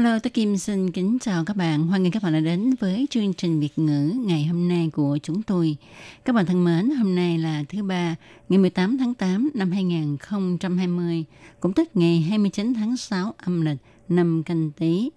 [0.00, 1.86] Hello, tôi Kim xin kính chào các bạn.
[1.86, 5.18] Hoan nghênh các bạn đã đến với chương trình Việt ngữ ngày hôm nay của
[5.22, 5.76] chúng tôi.
[6.24, 8.16] Các bạn thân mến, hôm nay là thứ ba,
[8.48, 11.24] ngày 18 tháng 8 năm 2020,
[11.60, 13.76] cũng tức ngày 29 tháng 6 âm lịch
[14.08, 15.10] năm canh tí.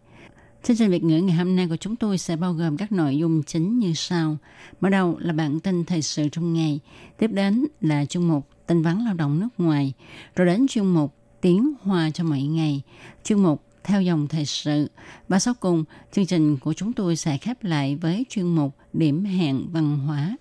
[0.64, 3.18] Chương trình Việt ngữ ngày hôm nay của chúng tôi sẽ bao gồm các nội
[3.18, 4.38] dung chính như sau.
[4.82, 6.80] Mở đầu là bản tin thời sự trong ngày,
[7.18, 9.94] tiếp đến là chuyên mục tin vắn lao động nước ngoài,
[10.36, 12.82] rồi đến chuyên mục tiếng hoa cho mọi ngày,
[13.24, 14.88] chuyên mục theo dòng thời sự.
[15.28, 19.26] Và sau cùng, chương trình của chúng tôi sẽ khép lại với chuyên mục điểm
[19.26, 20.38] hẹn văn hóa.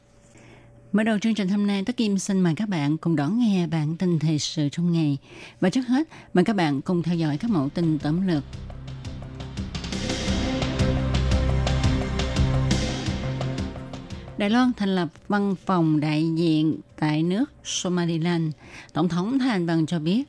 [0.93, 3.67] Mở đầu chương trình hôm nay, Tất Kim xin mời các bạn cùng đón nghe
[3.67, 5.19] bản tin thời sự trong ngày.
[5.61, 8.45] Và trước hết, mời các bạn cùng theo dõi các mẫu tin tóm lược.
[14.39, 18.53] Đài Loan thành lập văn phòng đại diện tại nước Somaliland.
[18.93, 20.25] Tổng thống Thanh Văn cho biết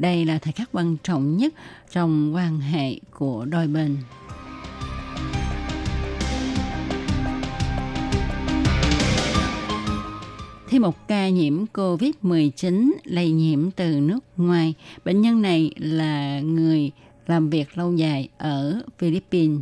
[0.00, 1.54] đây là thời khắc quan trọng nhất
[1.92, 3.96] trong quan hệ của đôi bên.
[10.68, 14.74] Thêm một ca nhiễm COVID-19 lây nhiễm từ nước ngoài.
[15.04, 16.90] Bệnh nhân này là người
[17.26, 19.60] làm việc lâu dài ở Philippines.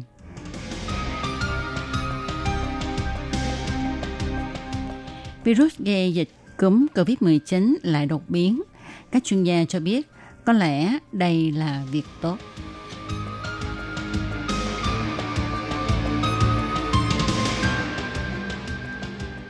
[5.44, 8.62] Virus gây dịch cúm COVID-19 lại đột biến.
[9.11, 10.06] Các chuyên gia cho biết
[10.44, 12.36] có lẽ đây là việc tốt.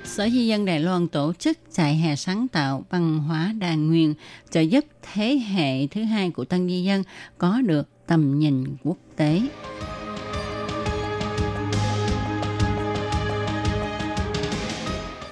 [0.04, 4.14] Sở Di dân Đài Loan tổ chức chạy hè sáng tạo văn hóa đa nguyên
[4.50, 7.02] trợ giúp thế hệ thứ hai của tân di dân
[7.38, 9.42] có được tầm nhìn quốc tế.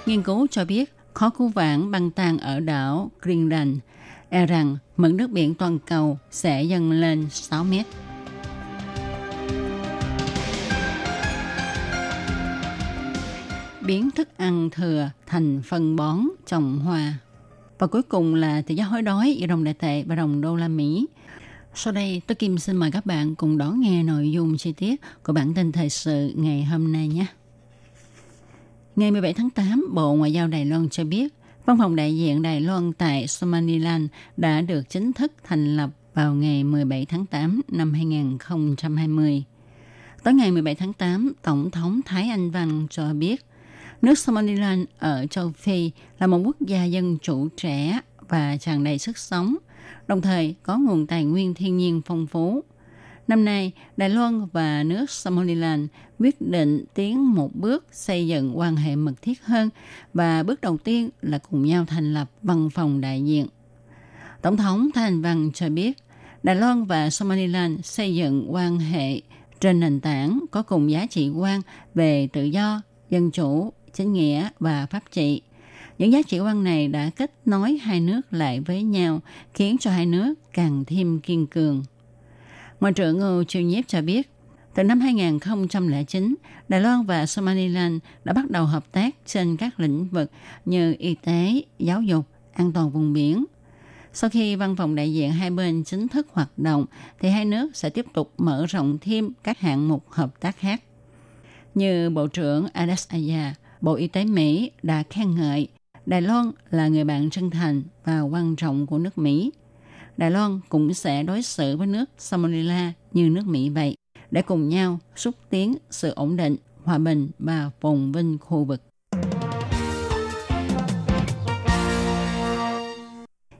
[0.06, 3.78] Nghiên cứu cho biết khó cứu vãn băng tan ở đảo Greenland,
[4.37, 7.87] e rằng mực nước biển toàn cầu sẽ dâng lên 6 mét.
[13.87, 17.15] Biến thức ăn thừa thành phân bón trồng hoa.
[17.79, 20.57] Và cuối cùng là tỷ giá hối đói giữa đồng đại tệ và đồng đô
[20.57, 21.07] la Mỹ.
[21.75, 25.01] Sau đây, tôi Kim xin mời các bạn cùng đón nghe nội dung chi tiết
[25.23, 27.27] của bản tin thời sự ngày hôm nay nhé.
[28.97, 31.35] Ngày 17 tháng 8, Bộ Ngoại giao Đài Loan cho biết,
[31.66, 34.06] Văn phòng đại diện Đài Loan tại Somaliland
[34.37, 39.44] đã được chính thức thành lập vào ngày 17 tháng 8 năm 2020.
[40.22, 43.44] Tới ngày 17 tháng 8, Tổng thống Thái Anh Văn cho biết,
[44.03, 48.99] nước Somaliland ở châu Phi là một quốc gia dân chủ trẻ và tràn đầy
[48.99, 49.56] sức sống,
[50.06, 52.65] đồng thời có nguồn tài nguyên thiên nhiên phong phú.
[53.28, 55.88] Năm nay, Đài Loan và nước Somaliland
[56.19, 59.71] quyết định tiến một bước xây dựng quan hệ mật thiết hơn
[60.15, 63.47] và bước đầu tiên là cùng nhau thành lập văn phòng đại diện.
[64.43, 65.99] Tổng thống Thanh Văn cho biết,
[66.43, 69.21] Đài Loan và Somaliland xây dựng quan hệ
[69.60, 71.60] trên nền tảng có cùng giá trị quan
[71.94, 75.43] về tự do, dân chủ, chính nghĩa và pháp trị.
[75.99, 79.21] Những giá trị quan này đã kết nối hai nước lại với nhau,
[79.55, 81.84] khiến cho hai nước càng thêm kiên cường.
[82.81, 84.31] Ngoại trưởng Ngô Chiêu Nhiếp cho biết,
[84.76, 86.34] từ năm 2009,
[86.69, 90.31] Đài Loan và Somaliland đã bắt đầu hợp tác trên các lĩnh vực
[90.64, 93.44] như y tế, giáo dục, an toàn vùng biển.
[94.12, 96.87] Sau khi văn phòng đại diện hai bên chính thức hoạt động,
[97.20, 100.82] thì hai nước sẽ tiếp tục mở rộng thêm các hạng mục hợp tác khác.
[101.75, 105.69] Như Bộ trưởng Alex Aya, Bộ Y tế Mỹ đã khen ngợi
[106.06, 109.53] Đài Loan là người bạn chân thành và quan trọng của nước Mỹ.
[110.16, 113.96] Đài Loan cũng sẽ đối xử với nước Somalia như nước Mỹ vậy,
[114.31, 118.82] để cùng nhau xúc tiến sự ổn định, hòa bình và phồn vinh khu vực.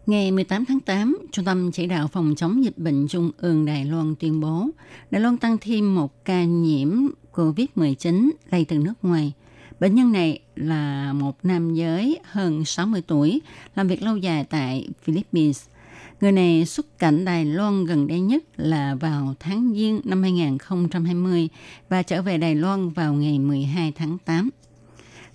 [0.07, 3.85] Ngày 18 tháng 8, Trung tâm Chỉ đạo Phòng chống dịch bệnh Trung ương Đài
[3.85, 4.69] Loan tuyên bố
[5.11, 6.89] Đài Loan tăng thêm một ca nhiễm
[7.33, 9.33] COVID-19 lây từ nước ngoài.
[9.81, 13.41] Bệnh nhân này là một nam giới hơn 60 tuổi,
[13.75, 15.67] làm việc lâu dài tại Philippines.
[16.21, 21.49] Người này xuất cảnh Đài Loan gần đây nhất là vào tháng Giêng năm 2020
[21.89, 24.51] và trở về Đài Loan vào ngày 12 tháng 8.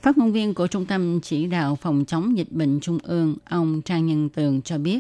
[0.02, 3.82] Phát ngôn viên của Trung tâm Chỉ đạo Phòng chống dịch bệnh Trung ương, ông
[3.82, 5.00] Trang Nhân Tường cho biết,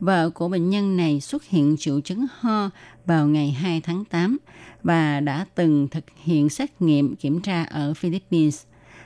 [0.00, 2.70] Vợ của bệnh nhân này xuất hiện triệu chứng ho
[3.06, 4.38] vào ngày 2 tháng 8
[4.82, 8.62] và đã từng thực hiện xét nghiệm kiểm tra ở Philippines.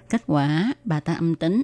[0.09, 1.63] Kết quả bà ta âm tính.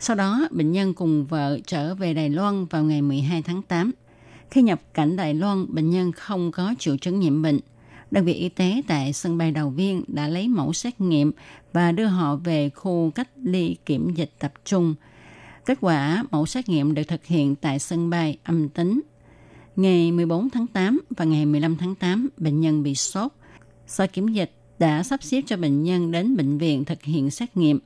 [0.00, 3.92] Sau đó, bệnh nhân cùng vợ trở về Đài Loan vào ngày 12 tháng 8.
[4.50, 7.60] Khi nhập cảnh Đài Loan, bệnh nhân không có triệu chứng nhiễm bệnh.
[8.10, 11.32] Đơn vị y tế tại sân bay Đầu Viên đã lấy mẫu xét nghiệm
[11.72, 14.94] và đưa họ về khu cách ly kiểm dịch tập trung.
[15.66, 19.00] Kết quả mẫu xét nghiệm được thực hiện tại sân bay âm tính.
[19.76, 23.32] Ngày 14 tháng 8 và ngày 15 tháng 8, bệnh nhân bị sốt.
[23.86, 27.56] Sở kiểm dịch đã sắp xếp cho bệnh nhân đến bệnh viện thực hiện xét
[27.56, 27.78] nghiệm.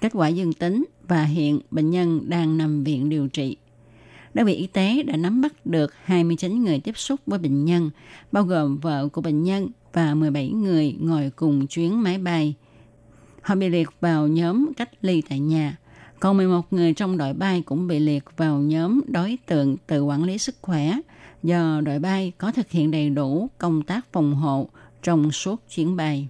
[0.00, 3.56] Kết quả dương tính và hiện bệnh nhân đang nằm viện điều trị.
[4.34, 7.90] Đơn vị y tế đã nắm bắt được 29 người tiếp xúc với bệnh nhân,
[8.32, 12.54] bao gồm vợ của bệnh nhân và 17 người ngồi cùng chuyến máy bay.
[13.42, 15.76] Họ bị liệt vào nhóm cách ly tại nhà.
[16.20, 20.24] Còn 11 người trong đội bay cũng bị liệt vào nhóm đối tượng tự quản
[20.24, 20.98] lý sức khỏe
[21.42, 24.68] do đội bay có thực hiện đầy đủ công tác phòng hộ
[25.02, 26.28] trong suốt chuyến bay.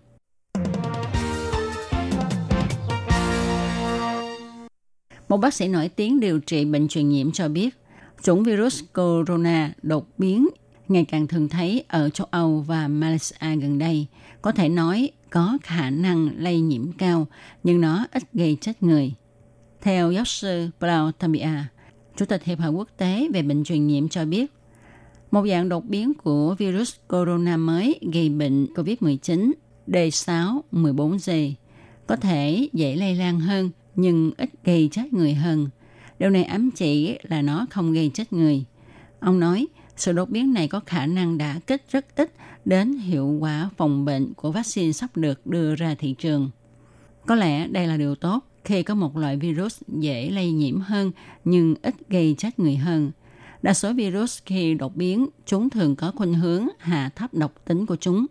[5.28, 7.76] Một bác sĩ nổi tiếng điều trị bệnh truyền nhiễm cho biết,
[8.22, 10.48] chủng virus corona đột biến
[10.88, 14.06] ngày càng thường thấy ở châu Âu và Malaysia gần đây,
[14.42, 17.26] có thể nói có khả năng lây nhiễm cao,
[17.62, 19.14] nhưng nó ít gây chết người.
[19.82, 21.64] Theo giáo sư Paul Tamia,
[22.16, 24.52] Chủ tịch Hiệp hội Quốc tế về bệnh truyền nhiễm cho biết,
[25.30, 29.52] một dạng đột biến của virus corona mới gây bệnh COVID-19
[29.86, 31.52] D614G
[32.06, 35.68] có thể dễ lây lan hơn nhưng ít gây chết người hơn.
[36.18, 38.64] Điều này ám chỉ là nó không gây chết người.
[39.20, 39.66] Ông nói,
[39.96, 42.32] sự đột biến này có khả năng đã kích rất ít
[42.64, 46.50] đến hiệu quả phòng bệnh của vaccine sắp được đưa ra thị trường.
[47.26, 51.12] Có lẽ đây là điều tốt khi có một loại virus dễ lây nhiễm hơn
[51.44, 53.10] nhưng ít gây chết người hơn.
[53.62, 57.86] Đa số virus khi đột biến, chúng thường có khuynh hướng hạ thấp độc tính
[57.86, 58.26] của chúng.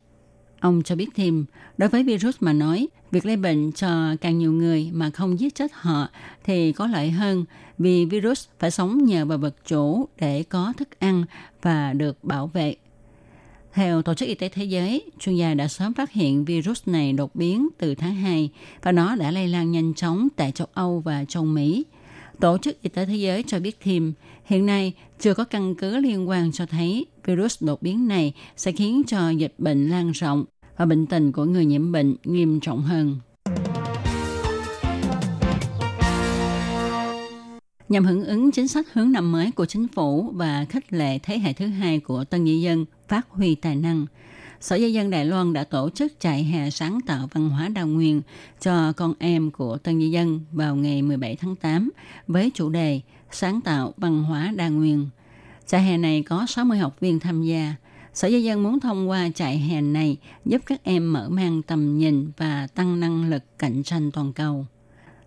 [0.59, 1.45] Ông cho biết thêm,
[1.77, 5.55] đối với virus mà nói, việc lây bệnh cho càng nhiều người mà không giết
[5.55, 6.07] chết họ
[6.43, 7.45] thì có lợi hơn
[7.77, 11.25] vì virus phải sống nhờ vào vật chủ để có thức ăn
[11.61, 12.75] và được bảo vệ.
[13.73, 17.13] Theo Tổ chức Y tế Thế giới, chuyên gia đã sớm phát hiện virus này
[17.13, 18.49] đột biến từ tháng 2
[18.81, 21.85] và nó đã lây lan nhanh chóng tại châu Âu và châu Mỹ.
[22.39, 24.13] Tổ chức Y tế Thế giới cho biết thêm,
[24.45, 28.71] hiện nay chưa có căn cứ liên quan cho thấy virus đột biến này sẽ
[28.71, 30.45] khiến cho dịch bệnh lan rộng
[30.77, 33.17] và bệnh tình của người nhiễm bệnh nghiêm trọng hơn.
[37.89, 41.39] Nhằm hưởng ứng chính sách hướng năm mới của chính phủ và khích lệ thế
[41.39, 44.05] hệ thứ hai của tân nhân dân phát huy tài năng,
[44.65, 47.87] Sở Di dân Đài Loan đã tổ chức chạy hè sáng tạo văn hóa đào
[47.87, 48.21] nguyên
[48.61, 51.91] cho con em của tân nhân dân vào ngày 17 tháng 8
[52.27, 53.01] với chủ đề
[53.31, 55.09] Sáng tạo văn hóa đa nguyên.
[55.67, 57.75] Chạy hè này có 60 học viên tham gia.
[58.15, 61.97] Sở Di dân muốn thông qua chạy hè này giúp các em mở mang tầm
[61.97, 64.65] nhìn và tăng năng lực cạnh tranh toàn cầu.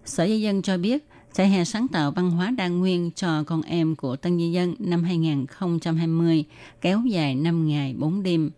[0.04, 3.62] Sở Di dân cho biết, chạy hè sáng tạo văn hóa đa nguyên cho con
[3.62, 6.44] em của Tân Di dân năm 2020
[6.80, 8.50] kéo dài 5 ngày 4 đêm.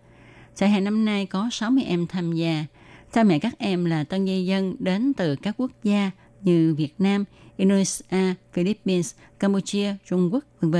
[0.56, 2.64] Chạy hè năm nay có 60 em tham gia.
[3.12, 6.10] Cha mẹ các em là Tân Di dân đến từ các quốc gia
[6.42, 7.24] như Việt Nam,
[7.56, 10.76] Indonesia, Philippines, Campuchia, Trung Quốc, v.v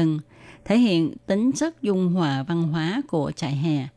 [0.70, 3.88] thể hiện tính chất dung hòa văn hóa của trại hè.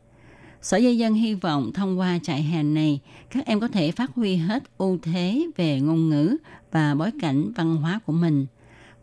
[0.62, 4.12] Sở Di dân hy vọng thông qua trại hè này, các em có thể phát
[4.16, 6.38] huy hết ưu thế về ngôn ngữ
[6.72, 8.46] và bối cảnh văn hóa của mình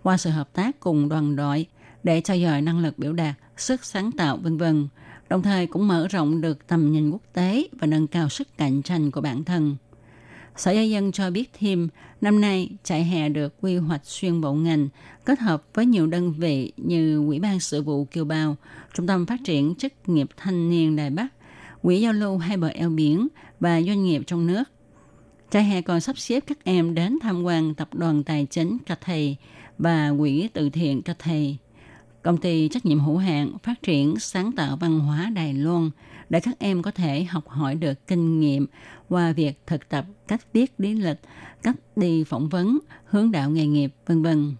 [0.02, 1.66] qua sự hợp tác cùng đoàn đội
[2.02, 4.88] để trao dồi năng lực biểu đạt, sức sáng tạo vân vân,
[5.28, 8.82] đồng thời cũng mở rộng được tầm nhìn quốc tế và nâng cao sức cạnh
[8.82, 9.76] tranh của bản thân.
[10.56, 11.88] Sở Gia dân cho biết thêm,
[12.20, 14.88] năm nay trại hè được quy hoạch xuyên bộ ngành
[15.24, 18.56] kết hợp với nhiều đơn vị như Ủy ban sự vụ Kiều Bào,
[18.94, 21.26] Trung tâm Phát triển chức nghiệp thanh niên Đài Bắc,
[21.82, 23.28] Quỹ giao lưu hai bờ eo biển
[23.60, 24.64] và doanh nghiệp trong nước.
[25.50, 29.36] Trại hè còn sắp xếp các em đến tham quan tập đoàn tài chính Cathay
[29.78, 31.58] và quỹ từ thiện Cathay,
[32.22, 35.90] công ty trách nhiệm hữu hạn phát triển sáng tạo văn hóa Đài Loan
[36.28, 38.66] để các em có thể học hỏi được kinh nghiệm
[39.10, 41.20] qua việc thực tập cách viết lý lịch,
[41.62, 44.54] cách đi phỏng vấn, hướng đạo nghề nghiệp, vân vân.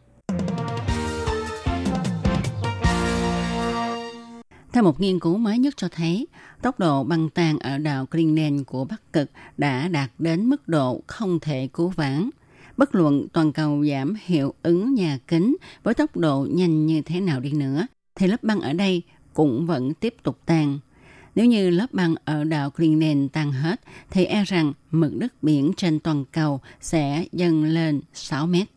[4.73, 6.27] Theo một nghiên cứu mới nhất cho thấy,
[6.63, 11.03] tốc độ băng tan ở đảo Greenland của Bắc Cực đã đạt đến mức độ
[11.07, 12.31] không thể cứu vãn.
[12.77, 17.21] Bất luận toàn cầu giảm hiệu ứng nhà kính với tốc độ nhanh như thế
[17.21, 19.03] nào đi nữa, thì lớp băng ở đây
[19.35, 20.79] cũng vẫn tiếp tục tan.
[21.35, 25.73] Nếu như lớp băng ở đảo Greenland tan hết, thì e rằng mực nước biển
[25.77, 28.69] trên toàn cầu sẽ dâng lên 6 mét.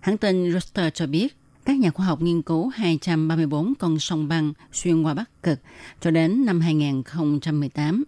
[0.00, 4.52] Hãng tin Reuters cho biết, các nhà khoa học nghiên cứu 234 con sông băng
[4.72, 5.60] xuyên qua Bắc Cực
[6.00, 8.04] cho đến năm 2018.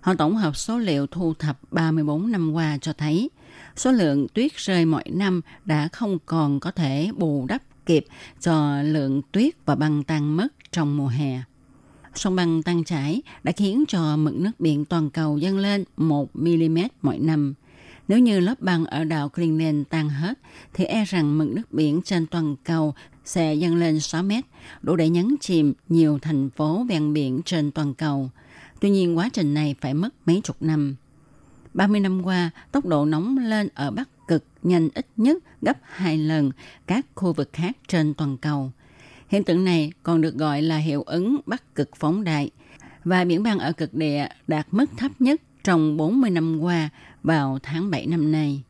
[0.00, 3.30] Họ tổng hợp số liệu thu thập 34 năm qua cho thấy
[3.76, 8.06] số lượng tuyết rơi mỗi năm đã không còn có thể bù đắp kịp
[8.40, 11.40] cho lượng tuyết và băng tan mất trong mùa hè.
[12.14, 16.36] Sông băng tăng chảy đã khiến cho mực nước biển toàn cầu dâng lên 1
[16.36, 17.54] mm mỗi năm.
[18.08, 20.38] Nếu như lớp băng ở đảo Greenland tan hết,
[20.74, 24.44] thì e rằng mực nước biển trên toàn cầu sẽ dâng lên 6 mét,
[24.82, 28.30] đủ để nhấn chìm nhiều thành phố ven biển trên toàn cầu.
[28.80, 30.96] Tuy nhiên quá trình này phải mất mấy chục năm.
[31.74, 36.18] 30 năm qua, tốc độ nóng lên ở Bắc Cực nhanh ít nhất gấp 2
[36.18, 36.50] lần
[36.86, 38.72] các khu vực khác trên toàn cầu.
[39.30, 42.50] Hiện tượng này còn được gọi là hiệu ứng Bắc Cực phóng đại
[43.04, 46.88] và biển băng ở cực địa đạt mức thấp nhất trong 40 năm qua
[47.22, 48.62] vào tháng 7 năm nay.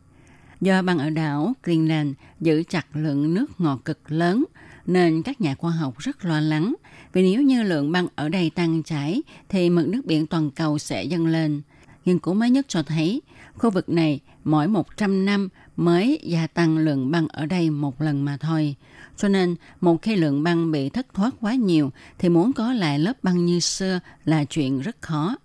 [0.60, 4.44] Do băng ở đảo Greenland giữ chặt lượng nước ngọt cực lớn,
[4.86, 6.74] nên các nhà khoa học rất lo lắng
[7.12, 10.78] vì nếu như lượng băng ở đây tăng chảy thì mực nước biển toàn cầu
[10.78, 11.62] sẽ dâng lên.
[12.04, 13.22] Nghiên cứu mới nhất cho thấy
[13.54, 18.24] khu vực này mỗi 100 năm mới gia tăng lượng băng ở đây một lần
[18.24, 18.76] mà thôi.
[19.20, 22.98] Cho nên, một khi lượng băng bị thất thoát quá nhiều thì muốn có lại
[22.98, 25.36] lớp băng như xưa là chuyện rất khó.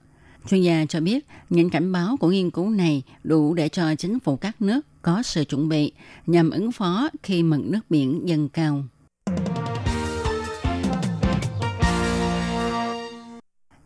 [0.50, 4.20] Chuyên gia cho biết những cảnh báo của nghiên cứu này đủ để cho chính
[4.20, 5.92] phủ các nước có sự chuẩn bị
[6.28, 8.84] nhằm ứng phó khi mực nước biển dâng cao.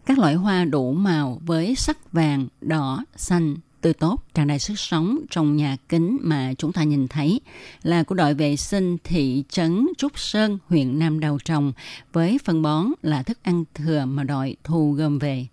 [0.05, 4.79] Các loại hoa đủ màu với sắc vàng, đỏ, xanh, tươi tốt, tràn đầy sức
[4.79, 7.41] sống trong nhà kính mà chúng ta nhìn thấy
[7.83, 11.73] là của đội vệ sinh thị trấn Trúc Sơn, huyện Nam Đầu Trồng
[12.13, 15.47] với phân bón là thức ăn thừa mà đội thu gom về.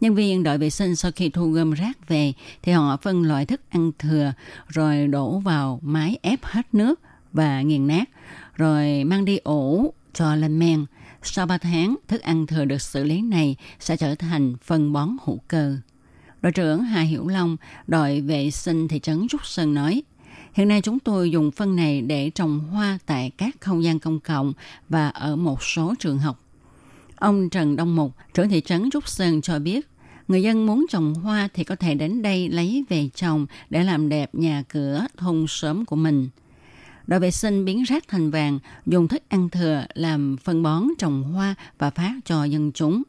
[0.00, 3.46] Nhân viên đội vệ sinh sau khi thu gom rác về thì họ phân loại
[3.46, 4.32] thức ăn thừa
[4.68, 7.00] rồi đổ vào máy ép hết nước
[7.32, 8.04] và nghiền nát
[8.54, 10.84] rồi mang đi ủ cho lên men.
[11.22, 15.16] Sau 3 tháng, thức ăn thừa được xử lý này sẽ trở thành phân bón
[15.24, 15.76] hữu cơ.
[16.44, 20.02] Đội trưởng Hà Hiểu Long, đội vệ sinh thị trấn Trúc Sơn nói,
[20.52, 24.20] Hiện nay chúng tôi dùng phân này để trồng hoa tại các không gian công
[24.20, 24.52] cộng
[24.88, 26.40] và ở một số trường học.
[27.16, 29.88] Ông Trần Đông Mục, trưởng thị trấn Trúc Sơn cho biết,
[30.28, 34.08] người dân muốn trồng hoa thì có thể đến đây lấy về trồng để làm
[34.08, 36.28] đẹp nhà cửa thôn xóm của mình.
[37.06, 41.22] Đội vệ sinh biến rác thành vàng, dùng thức ăn thừa làm phân bón trồng
[41.22, 43.02] hoa và phát cho dân chúng.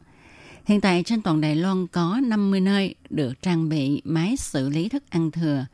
[0.65, 4.89] Hiện tại trên toàn Đài Loan có 50 nơi được trang bị máy xử lý
[4.89, 5.65] thức ăn thừa.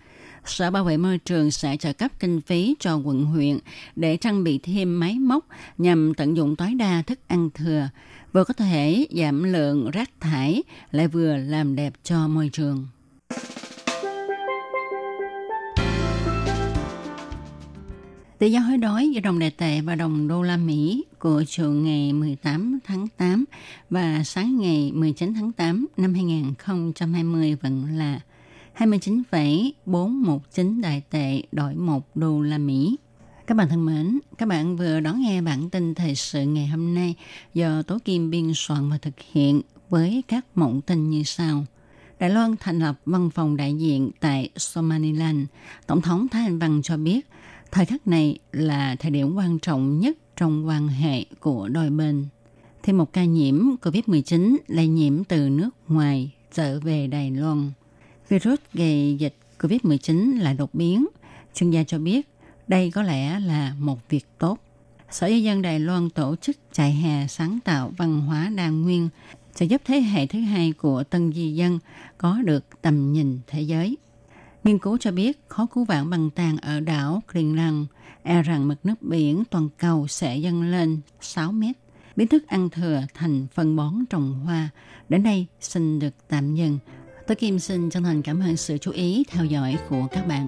[0.45, 3.59] Sở Bảo vệ Môi trường sẽ trợ cấp kinh phí cho quận huyện
[3.95, 5.45] để trang bị thêm máy móc
[5.77, 7.89] nhằm tận dụng tối đa thức ăn thừa,
[8.33, 12.87] vừa có thể giảm lượng rác thải, lại vừa làm đẹp cho môi trường.
[18.41, 21.71] Tỷ giá hối đoái giữa đồng đại tệ và đồng đô la Mỹ của chiều
[21.71, 23.45] ngày 18 tháng 8
[23.89, 28.19] và sáng ngày 19 tháng 8 năm 2020 vẫn là
[28.73, 32.97] 29,419 đại tệ đổi 1 đô la Mỹ.
[33.47, 36.95] Các bạn thân mến, các bạn vừa đón nghe bản tin thời sự ngày hôm
[36.95, 37.15] nay
[37.53, 41.65] do Tố Kim biên soạn và thực hiện với các mộng tin như sau.
[42.19, 45.39] Đài Loan thành lập văn phòng đại diện tại Somaliland.
[45.87, 47.27] Tổng thống Thái Anh Văn cho biết–
[47.71, 52.25] Thời khắc này là thời điểm quan trọng nhất trong quan hệ của đôi bên.
[52.83, 57.71] Thêm một ca nhiễm COVID-19 lây nhiễm từ nước ngoài trở về Đài Loan.
[58.29, 61.07] Virus gây dịch COVID-19 là đột biến.
[61.53, 62.27] Chuyên gia cho biết
[62.67, 64.59] đây có lẽ là một việc tốt.
[65.11, 69.09] Sở Di dân Đài Loan tổ chức chạy hè sáng tạo văn hóa đa nguyên
[69.55, 71.79] sẽ giúp thế hệ thứ hai của tân di dân
[72.17, 73.97] có được tầm nhìn thế giới.
[74.63, 77.85] Nghiên cứu cho biết khó cứu vãn bằng tàn ở đảo Greenland
[78.23, 81.75] e rằng mực nước biển toàn cầu sẽ dâng lên 6 mét,
[82.15, 84.69] biến thức ăn thừa thành phân bón trồng hoa.
[85.09, 86.79] Đến đây xin được tạm dừng.
[87.27, 90.47] Tôi Kim xin chân thành cảm ơn sự chú ý theo dõi của các bạn.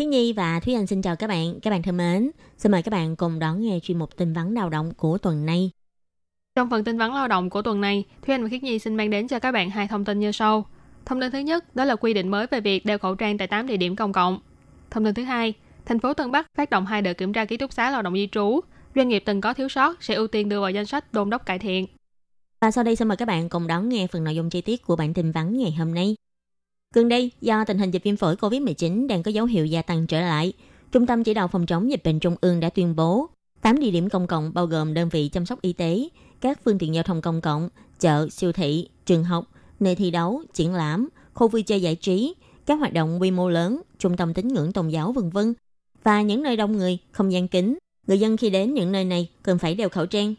[0.00, 1.60] Khiết Nhi và Thúy Anh xin chào các bạn.
[1.60, 4.54] Các bạn thân mến, xin mời các bạn cùng đón nghe chuyên mục tin vắn
[4.54, 5.70] lao động của tuần này.
[6.56, 8.94] Trong phần tin vắn lao động của tuần này, Thúy Anh và Khiết Nhi xin
[8.94, 10.66] mang đến cho các bạn hai thông tin như sau.
[11.04, 13.48] Thông tin thứ nhất đó là quy định mới về việc đeo khẩu trang tại
[13.48, 14.38] 8 địa điểm công cộng.
[14.90, 15.54] Thông tin thứ hai,
[15.86, 18.14] thành phố Tân Bắc phát động hai đợt kiểm tra ký túc xá lao động
[18.14, 18.60] di trú.
[18.94, 21.46] Doanh nghiệp từng có thiếu sót sẽ ưu tiên đưa vào danh sách đôn đốc
[21.46, 21.86] cải thiện.
[22.60, 24.82] Và sau đây xin mời các bạn cùng đón nghe phần nội dung chi tiết
[24.82, 26.16] của bản tin vắn ngày hôm nay.
[26.94, 30.06] Gần đây, do tình hình dịch viêm phổi COVID-19 đang có dấu hiệu gia tăng
[30.06, 30.52] trở lại,
[30.92, 33.28] Trung tâm Chỉ đạo Phòng chống dịch bệnh Trung ương đã tuyên bố
[33.62, 36.08] 8 địa điểm công cộng bao gồm đơn vị chăm sóc y tế,
[36.40, 37.68] các phương tiện giao thông công cộng,
[38.00, 39.44] chợ, siêu thị, trường học,
[39.80, 42.34] nơi thi đấu, triển lãm, khu vui chơi giải trí,
[42.66, 45.54] các hoạt động quy mô lớn, trung tâm tín ngưỡng tôn giáo vân vân
[46.02, 47.78] và những nơi đông người, không gian kín.
[48.06, 50.34] Người dân khi đến những nơi này cần phải đeo khẩu trang.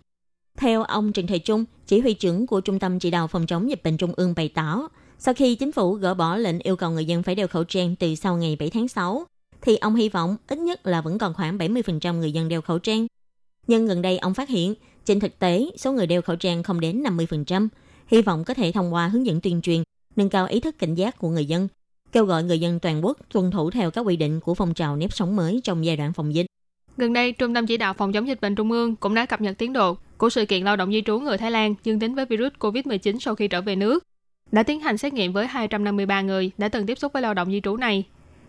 [0.57, 3.69] Theo ông Trần Thầy Trung, chỉ huy trưởng của Trung tâm Chỉ đạo Phòng chống
[3.69, 4.89] dịch bệnh Trung ương bày tỏ,
[5.23, 7.95] sau khi chính phủ gỡ bỏ lệnh yêu cầu người dân phải đeo khẩu trang
[7.95, 9.25] từ sau ngày 7 tháng 6,
[9.61, 12.79] thì ông hy vọng ít nhất là vẫn còn khoảng 70% người dân đeo khẩu
[12.79, 13.07] trang.
[13.67, 14.73] Nhưng gần đây ông phát hiện,
[15.05, 17.67] trên thực tế, số người đeo khẩu trang không đến 50%.
[18.07, 19.83] Hy vọng có thể thông qua hướng dẫn tuyên truyền,
[20.15, 21.67] nâng cao ý thức cảnh giác của người dân,
[22.11, 24.95] kêu gọi người dân toàn quốc tuân thủ theo các quy định của phong trào
[24.95, 26.45] nếp sống mới trong giai đoạn phòng dịch.
[26.97, 29.41] Gần đây, Trung tâm Chỉ đạo Phòng chống dịch bệnh Trung ương cũng đã cập
[29.41, 32.15] nhật tiến độ của sự kiện lao động di trú người Thái Lan dương tính
[32.15, 34.03] với virus COVID-19 sau khi trở về nước.
[34.51, 37.51] Đã tiến hành xét nghiệm với 253 người đã từng tiếp xúc với lao động
[37.51, 38.03] di trú này.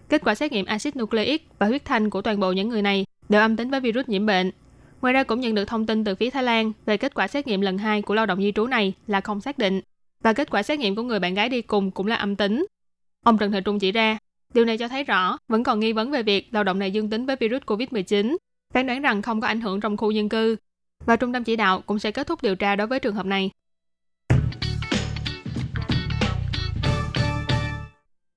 [0.08, 3.06] Kết quả xét nghiệm axit nucleic và huyết thanh của toàn bộ những người này
[3.28, 4.50] đều âm tính với virus nhiễm bệnh.
[5.02, 7.46] Ngoài ra cũng nhận được thông tin từ phía Thái Lan về kết quả xét
[7.46, 9.80] nghiệm lần 2 của lao động di trú này là không xác định
[10.22, 12.66] và kết quả xét nghiệm của người bạn gái đi cùng cũng là âm tính.
[13.24, 14.18] Ông Trần Thị Trung chỉ ra,
[14.54, 17.10] điều này cho thấy rõ vẫn còn nghi vấn về việc lao động này dương
[17.10, 18.36] tính với virus COVID-19,
[18.74, 20.56] phán đoán rằng không có ảnh hưởng trong khu dân cư
[21.06, 23.26] và trung tâm chỉ đạo cũng sẽ kết thúc điều tra đối với trường hợp
[23.26, 23.50] này.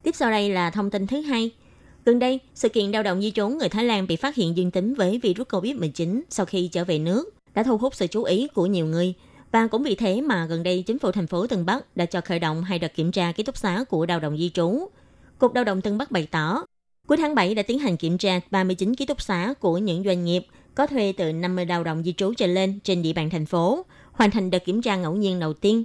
[0.05, 1.51] Tiếp sau đây là thông tin thứ hai.
[2.05, 4.71] Gần đây, sự kiện lao động di trú người Thái Lan bị phát hiện dương
[4.71, 8.47] tính với virus COVID-19 sau khi trở về nước đã thu hút sự chú ý
[8.47, 9.13] của nhiều người.
[9.51, 12.21] Và cũng vì thế mà gần đây chính phủ thành phố Tân Bắc đã cho
[12.21, 14.87] khởi động hai đợt kiểm tra ký túc xá của lao động di trú.
[15.37, 16.65] Cục Lao động Tân Bắc bày tỏ,
[17.07, 20.25] cuối tháng 7 đã tiến hành kiểm tra 39 ký túc xá của những doanh
[20.25, 23.45] nghiệp có thuê từ 50 lao động di trú trở lên trên địa bàn thành
[23.45, 25.83] phố, hoàn thành đợt kiểm tra ngẫu nhiên đầu tiên.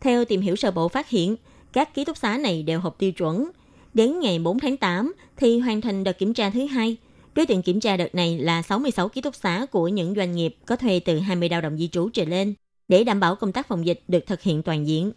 [0.00, 1.36] Theo tìm hiểu sơ bộ phát hiện,
[1.72, 3.50] các ký túc xá này đều hợp tiêu chuẩn.
[3.94, 6.96] Đến ngày 4 tháng 8 thì hoàn thành đợt kiểm tra thứ hai.
[7.34, 10.56] Đối tượng kiểm tra đợt này là 66 ký túc xá của những doanh nghiệp
[10.66, 12.54] có thuê từ 20 lao động di trú trở lên
[12.88, 15.12] để đảm bảo công tác phòng dịch được thực hiện toàn diện.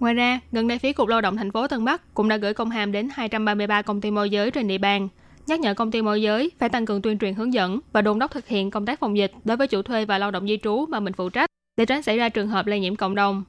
[0.00, 2.54] Ngoài ra, gần đây phía Cục Lao động thành phố Tân Bắc cũng đã gửi
[2.54, 5.08] công hàm đến 233 công ty môi giới trên địa bàn,
[5.46, 8.18] nhắc nhở công ty môi giới phải tăng cường tuyên truyền hướng dẫn và đôn
[8.18, 10.58] đốc thực hiện công tác phòng dịch đối với chủ thuê và lao động di
[10.62, 13.44] trú mà mình phụ trách để tránh xảy ra trường hợp lây nhiễm cộng đồng.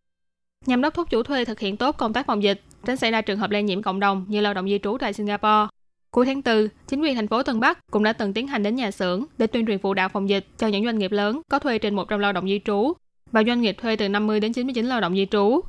[0.65, 3.21] Nhằm đốc thúc chủ thuê thực hiện tốt công tác phòng dịch, tránh xảy ra
[3.21, 5.67] trường hợp lây nhiễm cộng đồng như lao động di trú tại Singapore.
[6.11, 8.75] Cuối tháng 4, chính quyền thành phố Tân Bắc cũng đã từng tiến hành đến
[8.75, 11.59] nhà xưởng để tuyên truyền phụ đạo phòng dịch cho những doanh nghiệp lớn có
[11.59, 12.93] thuê trên 100 lao động di trú
[13.31, 15.61] và doanh nghiệp thuê từ 50 đến 99 lao động di trú.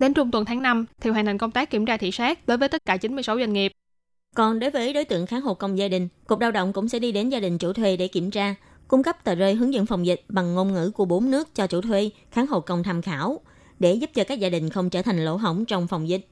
[0.00, 2.58] Đến trung tuần tháng 5 thì hoàn thành công tác kiểm tra thị sát đối
[2.58, 3.72] với tất cả 96 doanh nghiệp.
[4.36, 6.98] Còn đối với đối tượng kháng hộ công gia đình, Cục Lao động cũng sẽ
[6.98, 8.54] đi đến gia đình chủ thuê để kiểm tra,
[8.88, 11.66] cung cấp tờ rơi hướng dẫn phòng dịch bằng ngôn ngữ của bốn nước cho
[11.66, 13.40] chủ thuê, kháng hộ công tham khảo,
[13.78, 16.26] để giúp cho các gia đình không trở thành lỗ hổng trong phòng dịch.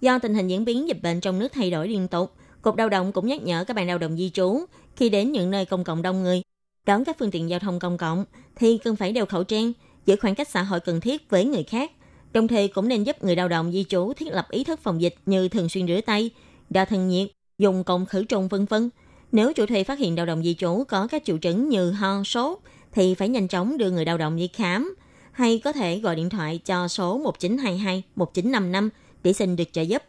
[0.00, 2.88] Do tình hình diễn biến dịch bệnh trong nước thay đổi liên tục, Cục Lao
[2.88, 4.60] động cũng nhắc nhở các bạn lao động di trú
[4.96, 6.42] khi đến những nơi công cộng đông người,
[6.86, 8.24] đón các phương tiện giao thông công cộng
[8.56, 9.72] thì cần phải đeo khẩu trang,
[10.06, 11.92] giữ khoảng cách xã hội cần thiết với người khác.
[12.32, 15.00] Đồng thời cũng nên giúp người lao động di trú thiết lập ý thức phòng
[15.00, 16.30] dịch như thường xuyên rửa tay,
[16.70, 18.90] đo thân nhiệt, dùng cồn khử trùng vân vân.
[19.32, 22.22] Nếu chủ thuê phát hiện lao động di trú có các triệu chứng như ho,
[22.24, 22.58] sốt
[22.92, 24.96] thì phải nhanh chóng đưa người lao động đi khám
[25.36, 28.90] hay có thể gọi điện thoại cho số 1922 1955
[29.22, 30.02] để xin được trợ giúp.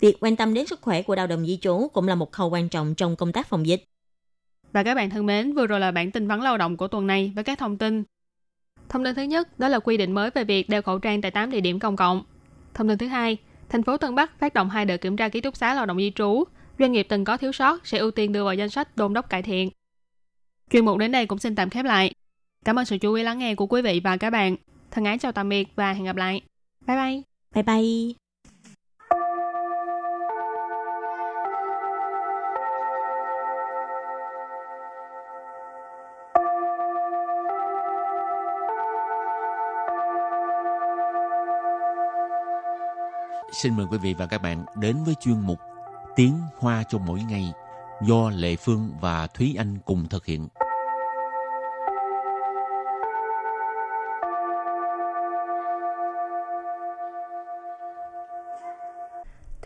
[0.00, 2.50] Việc quan tâm đến sức khỏe của lao động di trú cũng là một khâu
[2.50, 3.84] quan trọng trong công tác phòng dịch.
[4.72, 7.06] Và các bạn thân mến, vừa rồi là bản tin vắn lao động của tuần
[7.06, 8.04] này với các thông tin.
[8.88, 11.30] Thông tin thứ nhất đó là quy định mới về việc đeo khẩu trang tại
[11.30, 12.24] 8 địa điểm công cộng.
[12.74, 13.36] Thông tin thứ hai,
[13.68, 15.98] thành phố Tân Bắc phát động hai đợt kiểm tra ký túc xá lao động
[15.98, 16.44] di trú
[16.78, 19.30] doanh nghiệp từng có thiếu sót sẽ ưu tiên đưa vào danh sách đôn đốc
[19.30, 19.70] cải thiện.
[20.70, 22.12] Chuyên mục đến đây cũng xin tạm khép lại.
[22.64, 24.56] Cảm ơn sự chú ý lắng nghe của quý vị và các bạn.
[24.90, 26.40] Thân ái chào tạm biệt và hẹn gặp lại.
[26.86, 27.22] Bye bye.
[27.54, 28.14] Bye bye.
[43.52, 45.58] Xin mời quý vị và các bạn đến với chuyên mục
[46.16, 47.52] Tiếng Hoa cho mỗi ngày
[48.06, 50.48] do Lệ Phương và Thúy Anh cùng thực hiện.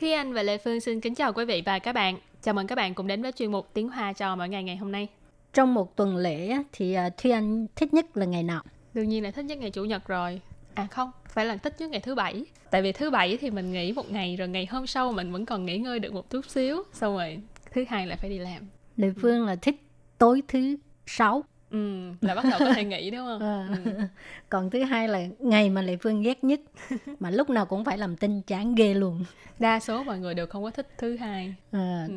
[0.01, 2.19] Thúy Anh và Lê Phương xin kính chào quý vị và các bạn.
[2.43, 4.77] Chào mừng các bạn cùng đến với chuyên mục Tiếng Hoa cho mỗi ngày ngày
[4.77, 5.09] hôm nay.
[5.53, 8.63] Trong một tuần lễ thì à, Thúy Anh thích nhất là ngày nào?
[8.95, 10.41] Đương nhiên là thích nhất ngày Chủ nhật rồi.
[10.75, 12.45] À không, phải là thích nhất ngày thứ bảy.
[12.71, 15.47] Tại vì thứ bảy thì mình nghỉ một ngày rồi ngày hôm sau mình vẫn
[15.47, 16.83] còn nghỉ ngơi được một chút xíu.
[16.93, 17.41] Xong rồi
[17.73, 18.63] thứ hai lại phải đi làm.
[18.97, 19.77] Lệ Phương là thích
[20.19, 21.45] tối thứ sáu.
[21.77, 23.41] Ừ, là bắt đầu có thể nghỉ đúng không?
[23.41, 23.67] Ờ.
[23.85, 24.01] Ừ.
[24.49, 26.61] Còn thứ hai là ngày mà Lệ Phương ghét nhất
[27.21, 29.25] mà lúc nào cũng phải làm tin chán ghê luôn.
[29.59, 31.55] Đa số mọi người đều không có thích thứ hai.
[31.73, 32.15] Ờ, Ừ.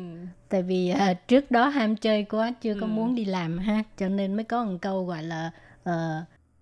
[0.48, 2.90] tại vì à, trước đó ham chơi quá chưa có Ừ.
[2.90, 5.50] muốn đi làm ha cho nên mới có một câu gọi là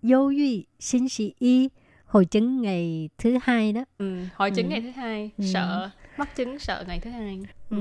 [0.03, 1.69] dâu duy xin sĩ y
[2.07, 4.25] hồi chứng ngày thứ hai đó Ừ.
[4.35, 4.71] Hội chứng Ừ.
[4.71, 5.45] ngày thứ hai, Ừ.
[5.45, 7.40] sợ, mắc chứng sợ ngày thứ hai.
[7.70, 7.78] ừ,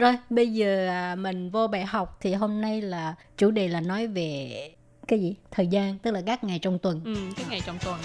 [0.00, 3.80] rồi bây giờ à, mình vô bài học thì hôm nay là chủ đề là
[3.80, 4.70] nói về
[5.08, 8.00] cái gì thời gian tức là các ngày trong tuần Ừ, cái ngày trong tuần.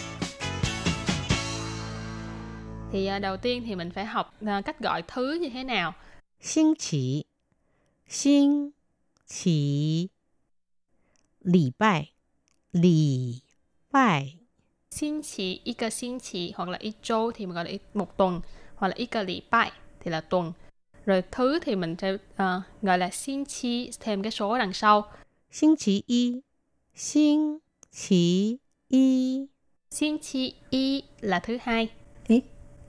[2.91, 5.93] Thì à, đầu tiên thì mình phải học à, cách gọi thứ như thế nào.
[6.41, 7.27] 星期，
[8.09, 8.73] 星
[9.27, 10.09] 期，
[11.41, 12.09] 礼拜，
[12.71, 13.41] 礼
[13.91, 14.37] 拜，
[14.91, 17.79] Xin chỉ, y cơ xin chỉ hoặc là y châu thì mình gọi là y-
[17.93, 18.41] một tuần
[18.76, 20.52] hoặc là ít cái lì bài thì là tuần.
[21.06, 22.18] Rồi thứ thì mình sẽ uh,
[22.82, 25.04] gọi là xin chi thêm cái số đằng sau.
[25.50, 26.40] Xin chỉ y.
[26.94, 27.58] Xin
[27.92, 28.58] chỉ
[28.88, 29.46] y.
[29.90, 31.88] Xin chỉ y là thứ hai.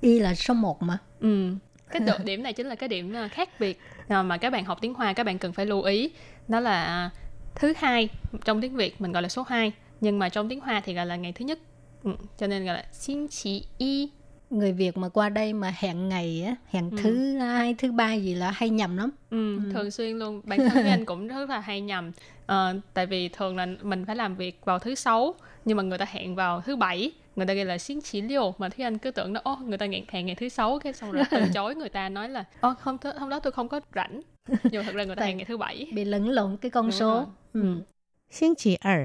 [0.02, 0.98] Y là số một mà.
[1.20, 1.56] Ừ.
[1.92, 4.66] Cái độ điểm này chính là cái điểm ờ, khác biệt ờ, mà các bạn
[4.66, 6.12] học tiếng Hoa các bạn cần phải lưu ý.
[6.48, 7.10] Đó là
[7.56, 8.10] thứ hai
[8.46, 9.72] trong tiếng Việt mình gọi là số 2
[10.02, 11.60] nhưng mà trong tiếng Hoa thì gọi là ngày thứ nhất.
[12.04, 14.10] Ừ, cho nên gọi là xin chỉ y
[14.50, 16.98] người Việt mà qua đây mà hẹn ngày á, hẹn ừ.
[17.04, 19.12] thứ hai, thứ ba gì là hay nhầm lắm.
[19.30, 19.72] Ừ, ừ.
[19.74, 20.42] thường xuyên luôn.
[20.44, 22.12] Bản thân anh cũng rất là hay nhầm.
[22.46, 25.98] À, tại vì thường là mình phải làm việc vào thứ sáu nhưng mà người
[25.98, 27.12] ta hẹn vào thứ bảy.
[27.36, 29.78] Người ta ghi là xin chỉ liều mà thúy anh cứ tưởng đó oh, người
[29.78, 30.80] ta hẹn hẹn ngày thứ sáu.
[30.80, 33.52] Cái xong rồi từ chối người ta nói là oh, hôm th- hôm đó tôi
[33.52, 34.22] không có rảnh.
[34.64, 35.88] Nhưng thật ra người ta hẹn ngày thứ bảy.
[35.94, 37.26] bị lẫn lộn cái con Đúng số.
[37.54, 37.62] Ừ.
[37.62, 37.82] Ừ.
[38.30, 38.98] xin chỉ ở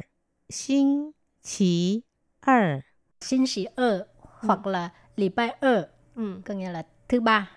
[0.51, 1.11] xin
[1.43, 2.01] chỉ
[2.41, 2.81] ở
[3.21, 6.42] xin chỉ ở hoặc là 礼拜二 ừ.
[6.46, 7.52] có nghĩa là thứ ba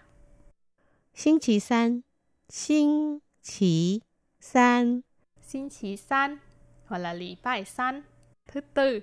[1.14, 2.02] 星期三，
[2.48, 4.02] 星期
[4.40, 5.02] 三，
[5.42, 6.38] xin chỉ san
[6.86, 8.02] hoặc là lì bài san
[8.46, 9.02] thứ tư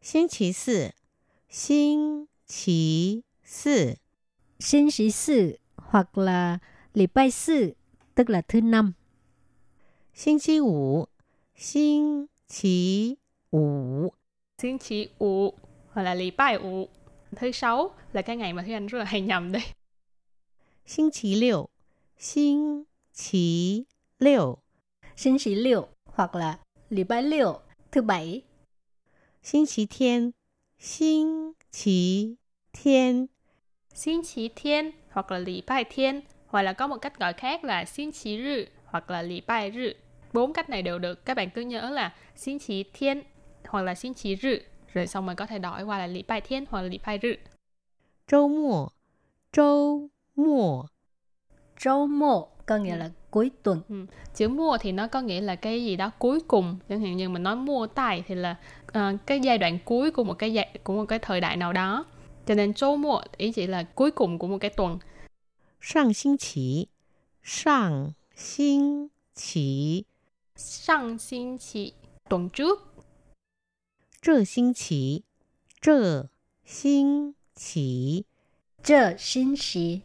[0.00, 0.92] 星期四，
[1.48, 3.96] 星期四，
[4.58, 6.58] xin sĩ sư hoặc là
[6.94, 7.74] 礼拜四
[8.14, 8.94] tức là thứ năm
[10.14, 11.08] 星期五，
[11.56, 13.18] 星期
[13.52, 14.12] 五，
[14.58, 15.54] xin chỉ ủ
[15.92, 16.88] hoặc là lì bài ủ
[17.35, 19.59] thứ sáu là cái ngày mà Thúy Anh rất là hay nhầm đi.
[20.85, 21.69] Xin chí liệu,
[22.17, 23.83] xin chí
[24.19, 24.57] liệu.
[25.15, 26.59] Xin chí liệu hoặc là
[26.89, 27.59] lý bái liệu,
[27.91, 28.41] thứ bảy.
[29.43, 30.31] Xin chí thiên,
[30.79, 31.27] xin
[31.71, 32.35] chí
[32.73, 33.27] thiên.
[33.93, 37.63] Xin chí thiên hoặc là lý bài thiên, hoặc là có một cách gọi khác
[37.63, 39.93] là xin chí rư hoặc là lý bài rư.
[40.33, 43.23] Bốn cách này đều được, các bạn cứ nhớ là xin chí thiên
[43.67, 44.57] hoặc là xin chí rư
[44.93, 47.19] rồi xong mình có thể đổi qua là lý bài thiên hoặc là lý bài
[47.21, 47.33] rự.
[48.27, 48.87] Châu mùa,
[49.51, 50.83] châu mùa.
[51.79, 52.97] Châu mùa có nghĩa ừ.
[52.97, 53.81] là cuối tuần.
[53.89, 54.05] Ừ.
[54.35, 56.77] Chữ mua thì nó có nghĩa là cái gì đó cuối cùng.
[56.89, 58.55] Chẳng hạn như mình nói mua tài thì là
[58.87, 61.73] uh, cái giai đoạn cuối của một cái giai, của một cái thời đại nào
[61.73, 62.05] đó.
[62.45, 64.99] Cho nên châu mùa ý chỉ là cuối cùng của một cái tuần.
[65.81, 66.87] Sang xin chỉ,
[67.43, 70.03] sang xin chỉ.
[70.55, 71.93] Sang xin chỉ,
[72.29, 72.86] tuần trước
[74.26, 75.24] 这星期，
[75.80, 76.28] 这
[76.64, 78.24] 星期，
[78.82, 80.00] Trơ xin xí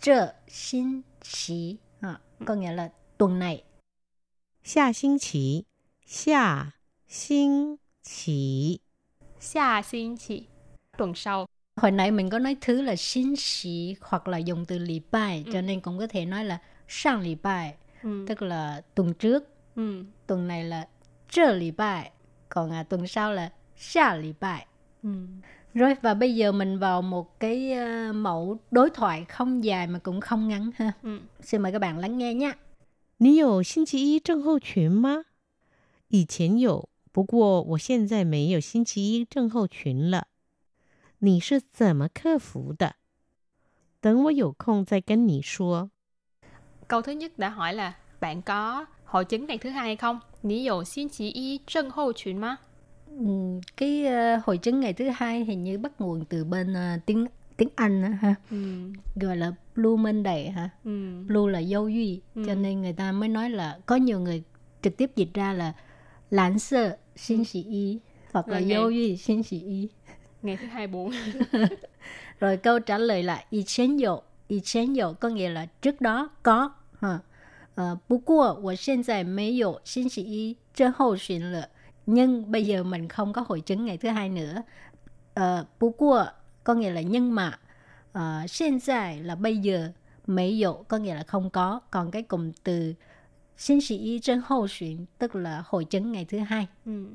[0.00, 3.64] Trơ xin xí à, Có nghĩa là tuần này
[4.64, 5.64] 下星期，
[6.06, 6.72] 下
[7.08, 8.80] 星期，
[9.40, 10.46] Xa xin chỉ
[10.98, 11.46] tuần sau.
[11.76, 15.44] Hồi nãy mình có nói thứ là xin xí Hoặc là dùng từ lì bài
[15.52, 18.24] Cho nên cũng có thể nói là sang lì bài Ừ.
[18.28, 19.44] Tức là tuần trước
[19.76, 20.04] Ừ.
[20.26, 20.88] Tuần này là
[21.30, 22.10] trơ lì bài
[22.48, 24.66] Còn à, tuần sau là xa lì bài
[25.02, 25.10] Ừ.
[25.74, 29.98] Rồi và bây giờ mình vào một cái ờ, mẫu đối thoại không dài mà
[29.98, 30.92] cũng không ngắn ha.
[31.02, 31.20] Ừ.
[31.40, 32.52] Xin mời các bạn lắng nghe nhé.
[33.18, 35.24] 你有星期一症候群吗？
[36.08, 40.26] 以前有，不过我现在没有星期一症候群了。
[41.18, 42.96] 你是怎么克服的？
[44.00, 45.90] 等我有空再跟你说。
[46.88, 50.20] Câu thứ nhất đã hỏi là bạn có hội chứng ngày thứ hai hay không?
[50.42, 52.56] Nǐ dụ xin chỉ y trân hô chuyện má?
[53.18, 56.98] Ừ, cái ờ, hội chứng ngày thứ hai hình như bắt nguồn từ bên ờ,
[57.06, 58.56] tiếng tiếng Anh á ha, Ừ.
[59.16, 60.70] gọi là Blue Monday ha.
[60.84, 61.22] Ừ.
[61.26, 62.54] Blue là dâu duy, cho Ừ.
[62.54, 64.42] nên người ta mới nói là có nhiều người
[64.82, 65.72] trực tiếp dịch ra là
[66.30, 67.98] lãn sợ xin sĩ y
[68.32, 69.88] hoặc là Rồi ngày- dâu duy xin sĩ y.
[70.42, 71.10] Ngày thứ hai buồn.
[72.40, 74.16] Rồi câu trả lời là y chén dụ,
[74.48, 77.18] y chén dụ có nghĩa là trước đó có ha.
[77.74, 81.68] Ờ, 不过我现在没有星期一症候群了
[82.07, 84.61] Nhưng bây giờ mình không có hội chứng ngày thứ hai nữa.
[85.33, 86.27] Ờ, 不过
[86.63, 87.59] có nghĩa là nhưng mà
[88.11, 89.91] ờ, hiện tại là bây giờ
[90.27, 92.93] mấy dụ có nghĩa là không có còn cái cụm từ
[93.57, 97.05] xin sĩ y chân hậu xuyên tức là hội chứng ngày thứ hai Ừ.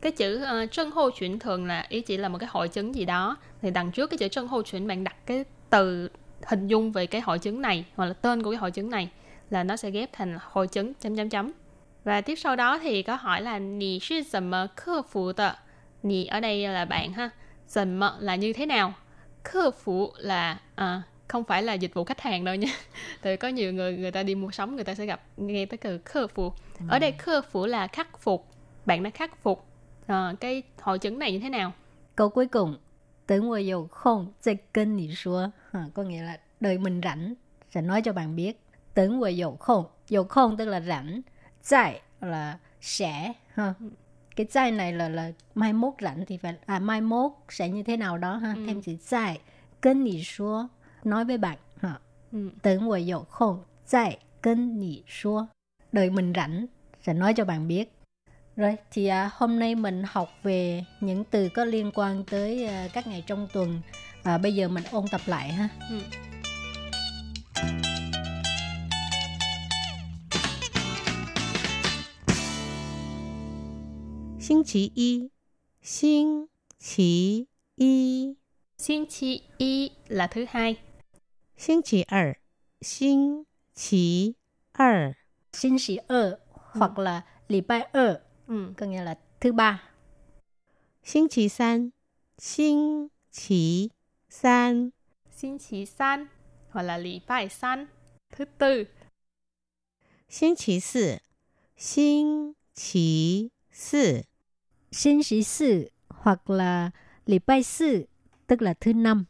[0.00, 2.68] Cái chữ ờ, uh, trân hô chuyển thường là ý chỉ là một cái hội
[2.68, 3.36] chứng gì đó.
[3.62, 6.08] Thì đằng trước cái chữ chân hô chuyển bạn đặt cái từ
[6.46, 9.10] hình dung về cái hội chứng này hoặc là tên của cái hội chứng này
[9.50, 11.52] là nó sẽ ghép thành hội chứng chấm chấm chấm.
[12.10, 15.52] Và tiếp sau đó thì có hỏi là nì sư dầm mờ khơ phụ tờ.
[16.02, 17.30] Nì ở đây là bạn ha.
[17.66, 18.92] Dầm mờ là như thế nào?
[19.44, 22.68] Khơ phụ là à, không phải là dịch vụ khách hàng đâu nha.
[23.22, 25.78] Tại có nhiều người người ta đi mua sắm người ta sẽ gặp nghe tới
[25.78, 26.52] từ khơ phụ.
[26.88, 28.46] Ở đây khơ phụ là khắc phục
[28.86, 29.66] bạn đã khắc phục
[30.06, 31.72] ờ, cái hội chứng này như thế nào
[32.16, 32.76] câu cuối cùng
[33.26, 37.34] tưởng tôi dầu không sẽ kênh nì xua ha, có nghĩa là đợi mình rảnh
[37.70, 38.60] sẽ nói cho bạn biết
[38.94, 41.22] tưởng tôi dầu không dầu không tức là rảnh
[41.70, 43.74] tại là sẽ ha
[44.36, 47.96] cái này là là mai mốt rảnh thì phải à mai mốt sẽ như thế
[47.96, 48.64] nào đó ha Ừ.
[48.66, 49.40] thêm chữ tại
[49.82, 50.66] kênh nì xua
[51.04, 51.98] nói với bạn ha
[52.32, 52.50] ừ.
[52.62, 55.46] tưởng dầu không tại kênh nì xua
[55.92, 56.66] đợi mình rảnh
[57.02, 57.92] sẽ nói cho bạn biết
[58.56, 62.88] rồi thì à, hôm nay mình học về những từ có liên quan tới à,
[62.92, 63.80] các ngày trong tuần.
[64.22, 65.68] À, bây giờ mình ôn tập lại ha.
[65.90, 66.00] Ừ.
[74.49, 75.31] 星期一，
[75.81, 78.35] 星期一，
[78.77, 80.77] Xin chi y là thứ hai
[81.57, 82.37] 星期二，
[82.81, 84.35] 星期
[84.73, 85.15] 二，
[85.53, 88.73] Xin sĩ ơ hoặc là礼拜二 ừ.
[88.77, 89.79] có nghĩa là thứ ba.
[91.03, 91.91] 星期三，
[92.37, 93.91] 星期
[94.29, 94.91] 三，
[95.31, 96.27] Xin chi san
[96.71, 97.87] hoặc là lì bài san
[98.29, 98.87] thứ tư
[100.27, 101.21] 星期四，
[101.77, 104.25] 星期四，
[104.92, 106.90] sinh sĩ sự hoặc là
[107.26, 108.06] lì bay sự
[108.46, 109.24] tức là thứ năm.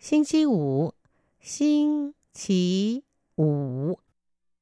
[0.00, 0.90] Sinh chí ủ,
[1.42, 3.00] sinh chí
[3.36, 3.94] ủ.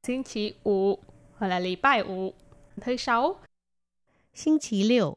[0.06, 0.98] Sinh chí ủ
[1.36, 2.34] hoặc là lì bay ủ,
[2.80, 3.36] thứ sáu.
[4.34, 5.16] Sinh chí liệu,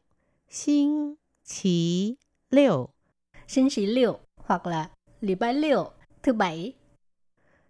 [0.50, 2.16] sinh chí
[2.50, 2.90] liệu.
[3.48, 4.90] Sinh chí liệu hoặc là
[5.22, 5.92] lì bay liệu,
[6.24, 6.74] thứ bảy.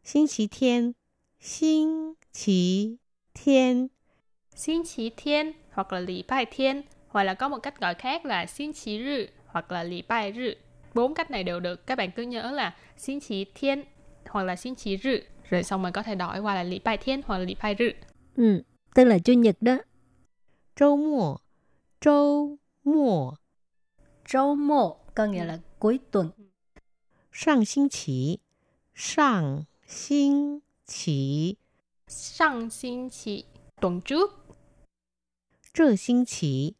[0.04, 0.92] Sinh chí thiên,
[1.40, 2.96] sinh chí
[3.34, 3.88] thiên.
[4.56, 8.26] Sinh chí thiên hoặc là lì bài thiên, hoặc là có một cách gọi khác
[8.26, 10.54] là xin chí rư hoặc là lì bài rư.
[10.94, 13.84] Bốn cách này đều được, các bạn cứ nhớ là xin chí thiên
[14.26, 16.98] hoặc là xin chí rư, rồi xong mình có thể đổi qua là lì bài
[16.98, 17.90] thiên hoặc là lì bài rư.
[18.36, 18.64] Ừ,
[18.96, 19.78] tức là chủ nhật đó.
[20.76, 21.38] Châu mùa,
[22.02, 23.34] châu mùa.
[24.28, 26.30] Châu mùa có nghĩa là cuối tuần.
[27.34, 28.38] Sang xin chí,
[28.96, 31.56] sang xin chí.
[32.08, 33.44] Sang xin chí,
[33.82, 34.49] tuần trước
[35.73, 36.75] 这星期，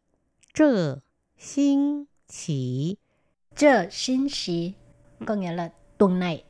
[0.53, 1.01] 这
[1.37, 2.97] 星期，
[3.55, 4.73] Chơ xin sĩ
[5.25, 6.43] có nghĩa là tuần này.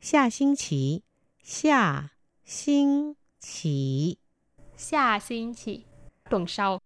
[0.00, 1.02] 下星期，
[1.42, 2.10] 下
[2.44, 4.18] 星期。
[4.76, 5.84] xa xin chi
[6.30, 6.80] tuần sau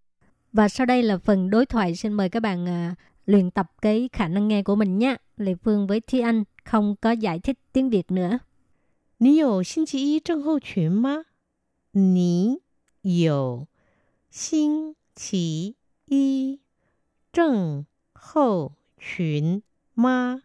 [0.53, 2.95] Và sau đây là phần đối thoại xin mời các bạn à,
[3.27, 5.17] luyện tập cái khả năng nghe của mình nhé.
[5.37, 8.39] Lê Phương với Thi Anh không có giải thích tiếng Việt nữa.
[9.19, 11.25] 你有星期一症候群吗？
[11.93, 12.61] 你
[13.03, 13.67] 有
[14.32, 16.62] 星期一
[17.34, 19.62] 症候群
[19.94, 20.44] 吗？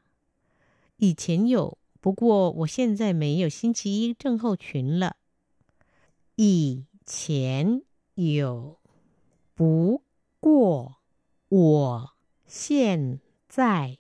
[0.97, 5.15] 以前有，不过我现在没有星期一症候群了。
[6.35, 7.83] 以前
[8.17, 8.81] 有，
[9.55, 10.03] 不
[10.41, 10.97] 过
[11.49, 13.99] 我现在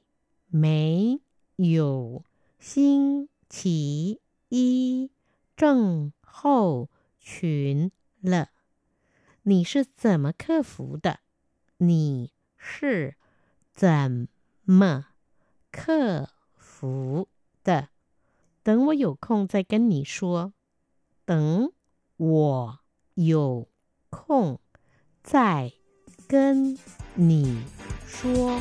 [0.48, 1.20] 没
[1.54, 2.24] 有
[2.58, 5.12] 星期一
[5.56, 8.50] 症候群了。
[9.48, 11.20] 你是怎么克服的？
[11.76, 13.14] 你是
[13.72, 14.26] 怎
[14.64, 15.06] 么
[15.70, 17.28] 克服
[17.62, 17.90] 的。
[18.64, 20.52] 等我有空再跟你说。
[21.24, 21.70] 等
[22.16, 22.80] 我
[23.14, 23.68] 有
[24.10, 24.58] 空
[25.22, 25.74] 再
[26.26, 26.76] 跟
[27.14, 27.62] 你
[28.04, 28.60] 说。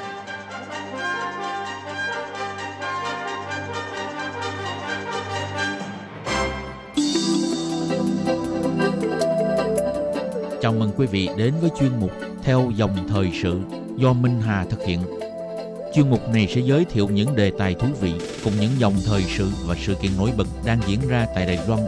[11.01, 12.11] Quý vị đến với chuyên mục
[12.43, 13.59] Theo dòng thời sự
[13.97, 14.99] do Minh Hà thực hiện.
[15.93, 19.21] Chuyên mục này sẽ giới thiệu những đề tài thú vị cùng những dòng thời
[19.21, 21.81] sự và sự kiện nổi bật đang diễn ra tại Đài Loan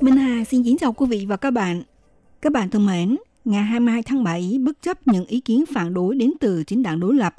[0.00, 1.82] Minh Hà xin kính chào quý vị và các bạn.
[2.42, 6.14] Các bạn thân mến, ngày 22 tháng 7, bất chấp những ý kiến phản đối
[6.14, 7.34] đến từ chính đảng đối lập,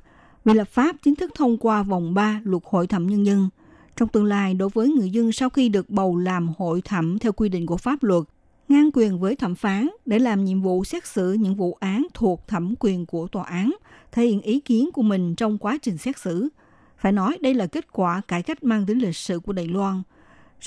[0.46, 3.50] về lập pháp chính thức thông qua vòng 3 luật hội thẩm nhân dân.
[3.96, 7.32] Trong tương lai, đối với người dân sau khi được bầu làm hội thẩm theo
[7.32, 8.24] quy định của pháp luật,
[8.70, 12.48] ngang quyền với thẩm phán để làm nhiệm vụ xét xử những vụ án thuộc
[12.48, 13.76] thẩm quyền của tòa án,
[14.12, 16.50] thể hiện ý kiến của mình trong quá trình xét xử.
[16.98, 20.02] Phải nói đây là kết quả cải cách mang tính lịch sử của Đài Loan–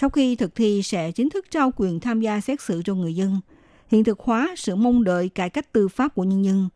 [0.00, 3.14] sau khi thực thi sẽ chính thức trao quyền tham gia xét xử cho người
[3.14, 3.40] dân,
[3.88, 6.68] hiện thực hóa sự mong đợi cải cách tư pháp của nhân dân.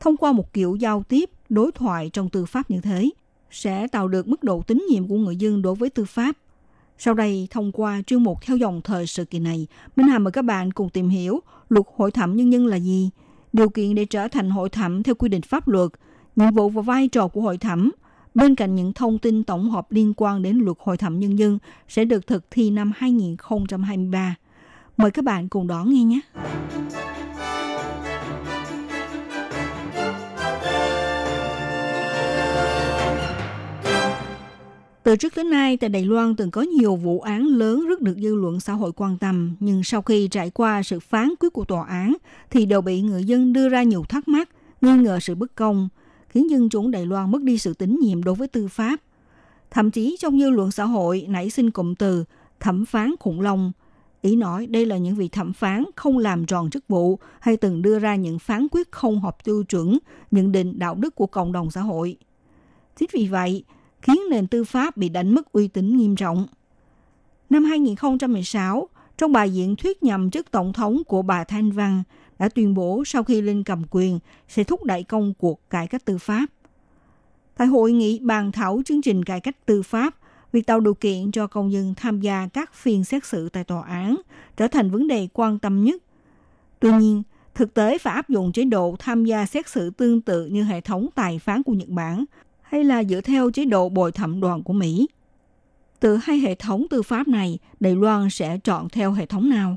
[0.00, 3.10] Thông qua một kiểu giao tiếp, đối thoại trong tư pháp như thế,
[3.54, 6.36] sẽ tạo được mức độ tín nhiệm của người dân đối với tư pháp.
[6.98, 10.32] Sau đây, thông qua chuyên mục theo dòng thời sự kỳ này, Minh Hà mời
[10.32, 13.10] các bạn cùng tìm hiểu luật hội thẩm nhân dân là gì,
[13.52, 15.90] điều kiện để trở thành hội thẩm theo quy định pháp luật,
[16.36, 17.90] nhiệm vụ và vai trò của hội thẩm–
[18.34, 21.58] Bên cạnh những thông tin tổng hợp liên quan đến luật hội thẩm nhân dân
[21.88, 24.34] sẽ được thực thi năm 2023.
[24.96, 26.20] Mời các bạn cùng đón nghe nhé.
[35.04, 38.16] Từ trước đến nay, tại Đài Loan từng có nhiều vụ án lớn rất được
[38.18, 41.64] dư luận xã hội quan tâm, nhưng sau khi trải qua sự phán quyết của
[41.64, 42.14] tòa án,
[42.50, 44.48] thì đều bị người dân đưa ra nhiều thắc mắc,
[44.80, 45.88] nghi ngờ sự bất công,
[46.28, 48.96] khiến dân chúng Đài Loan mất đi sự tín nhiệm đối với tư pháp.
[49.70, 52.24] Thậm chí trong dư luận xã hội nảy sinh cụm từ
[52.60, 53.72] thẩm phán khủng long.
[54.22, 57.82] Ý nói đây là những vị thẩm phán không làm tròn chức vụ hay từng
[57.82, 59.98] đưa ra những phán quyết không hợp tiêu chuẩn,
[60.30, 62.16] nhận định đạo đức của cộng đồng xã hội.
[62.96, 63.64] Chính vì vậy,
[64.04, 66.46] khiến nền tư pháp bị đánh mất uy tín nghiêm trọng.
[67.50, 72.02] Năm 2016, trong bài diễn thuyết nhằm trước tổng thống của bà Thanh Văn,
[72.38, 76.04] đã tuyên bố sau khi lên cầm quyền sẽ thúc đẩy công cuộc cải cách
[76.04, 76.46] tư pháp.
[77.56, 80.14] Tại hội nghị bàn thảo chương trình cải cách tư pháp,
[80.52, 83.82] việc tạo điều kiện cho công dân tham gia các phiên xét xử tại tòa
[83.82, 84.16] án
[84.56, 86.02] trở thành vấn đề quan tâm nhất.
[86.80, 87.22] Tuy nhiên,
[87.54, 90.80] thực tế phải áp dụng chế độ tham gia xét xử tương tự như hệ
[90.80, 92.24] thống tài phán của Nhật Bản
[92.74, 95.08] hay là dựa theo chế độ bồi thẩm đoàn của Mỹ.
[96.00, 99.76] Từ hai hệ thống tư pháp này, Đài Loan sẽ chọn theo hệ thống nào?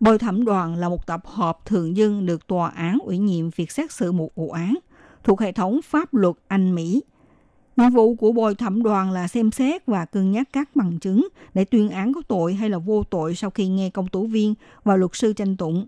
[0.00, 3.70] Bồi thẩm đoàn là một tập hợp thường dân được tòa án ủy nhiệm việc
[3.70, 4.78] xét xử một vụ án
[5.24, 7.02] thuộc hệ thống pháp luật Anh Mỹ.
[7.76, 11.28] Nhiệm vụ của bồi thẩm đoàn là xem xét và cân nhắc các bằng chứng
[11.54, 14.54] để tuyên án có tội hay là vô tội sau khi nghe công tố viên
[14.84, 15.86] và luật sư tranh tụng.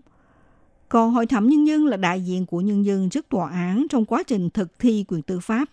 [0.89, 4.05] Còn hội thẩm nhân dân là đại diện của nhân dân trước tòa án trong
[4.05, 5.69] quá trình thực thi quyền tư pháp.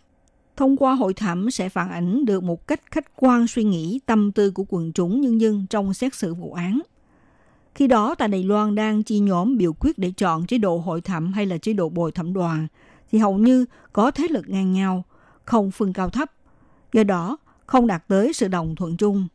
[0.56, 4.32] Thông qua hội thẩm sẽ phản ánh được một cách khách quan suy nghĩ tâm
[4.32, 6.80] tư của quần chúng nhân dân trong xét xử vụ án.
[7.74, 11.00] Khi đó tại Đài Loan đang chi nhóm biểu quyết để chọn chế độ hội
[11.00, 12.66] thẩm hay là chế độ bồi thẩm đoàn,
[13.12, 15.04] thì hầu như có thế lực ngang nhau,
[15.44, 16.32] không phân cao thấp.
[16.92, 17.36] Do đó,
[17.66, 19.28] không đạt tới sự đồng thuận chung.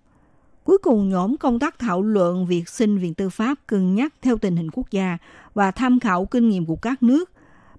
[0.64, 4.38] Cuối cùng, nhóm công tác thảo luận việc xin Viện Tư pháp cân nhắc theo
[4.38, 5.18] tình hình quốc gia
[5.54, 7.32] và tham khảo kinh nghiệm của các nước,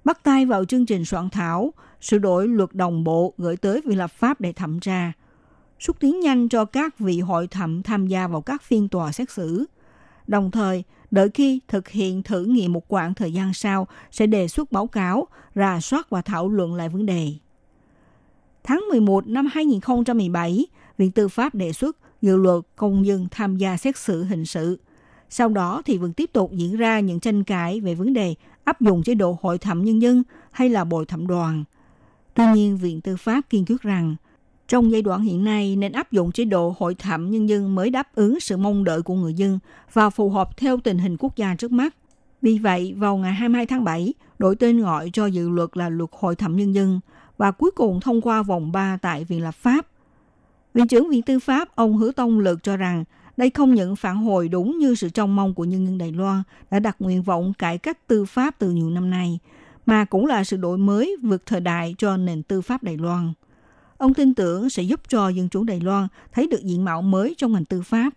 [0.05, 3.99] bắt tay vào chương trình soạn thảo, sửa đổi luật đồng bộ gửi tới Viện
[3.99, 5.12] lập pháp để thẩm tra,
[5.80, 9.30] xúc tiến nhanh cho các vị hội thẩm tham gia vào các phiên tòa xét
[9.30, 9.64] xử–
[10.28, 14.49] Đồng thời, đợi khi thực hiện thử nghiệm một quãng thời gian sau sẽ đề
[14.49, 17.32] xuất báo cáo, rà soát và thảo luận lại vấn đề.
[18.64, 20.66] Tháng 11 năm 2017,
[20.99, 24.78] Viện Tư pháp đề xuất dự luật công dân tham gia xét xử hình sự.
[25.30, 28.34] Sau đó thì vẫn tiếp tục diễn ra những tranh cãi về vấn đề
[28.64, 31.64] áp dụng chế độ hội thẩm nhân dân hay là bồi thẩm đoàn.
[32.39, 34.16] Tuy nhiên, Viện Tư pháp kiên quyết rằng
[34.68, 37.91] trong giai đoạn hiện nay nên áp dụng chế độ hội thẩm nhân dân mới
[37.91, 39.59] đáp ứng sự mong đợi của người dân
[39.93, 41.95] và phù hợp theo tình hình quốc gia trước mắt.
[42.43, 46.11] Vì vậy, vào ngày 22 tháng 7, đổi tên gọi cho dự luật là luật
[46.12, 47.01] hội thẩm nhân dân
[47.36, 49.86] và cuối cùng thông qua vòng 3 tại Viện Lập pháp.
[50.74, 53.05] Viện trưởng Viện Tư pháp ông Hứa Tông Lực cho rằng
[53.36, 56.43] đây không những phản hồi đúng như sự trông mong của nhân dân Đài Loan
[56.70, 59.39] đã đặt nguyện vọng cải cách tư pháp từ nhiều năm nay,
[59.88, 63.34] mà cũng là sự đổi mới vượt thời đại cho nền tư pháp Đài Loan.
[63.97, 67.36] Ông tin tưởng sẽ giúp cho dân chủ Đài Loan thấy được diện mạo mới
[67.38, 68.14] trong ngành tư pháp.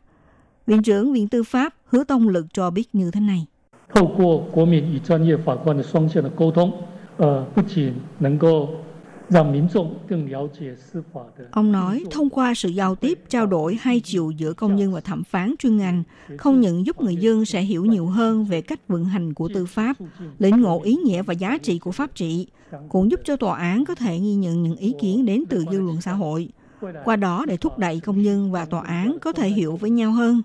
[0.67, 3.47] Viện trưởng Viện Tư pháp Hứa Tông Lực cho biết như thế này.
[3.95, 6.73] 透过国民与专业法官的双向的沟通，
[7.19, 8.69] 呃，不仅能够
[11.52, 15.00] Ông nói, thông qua sự giao tiếp, trao đổi hai chiều giữa công nhân và
[15.00, 16.04] thẩm phán chuyên ngành,
[16.38, 19.66] không những giúp người dân sẽ hiểu nhiều hơn về cách vận hành của tư
[19.66, 19.96] pháp,
[20.40, 22.48] lĩnh ngộ ý nghĩa và giá trị của pháp trị,
[22.90, 25.82] cũng giúp cho tòa án có thể ghi nhận những ý kiến đến từ dư
[25.82, 26.50] luận xã hội
[27.06, 30.12] qua đó để thúc đẩy công nhân và tòa án có thể hiểu với nhau
[30.12, 30.42] hơn.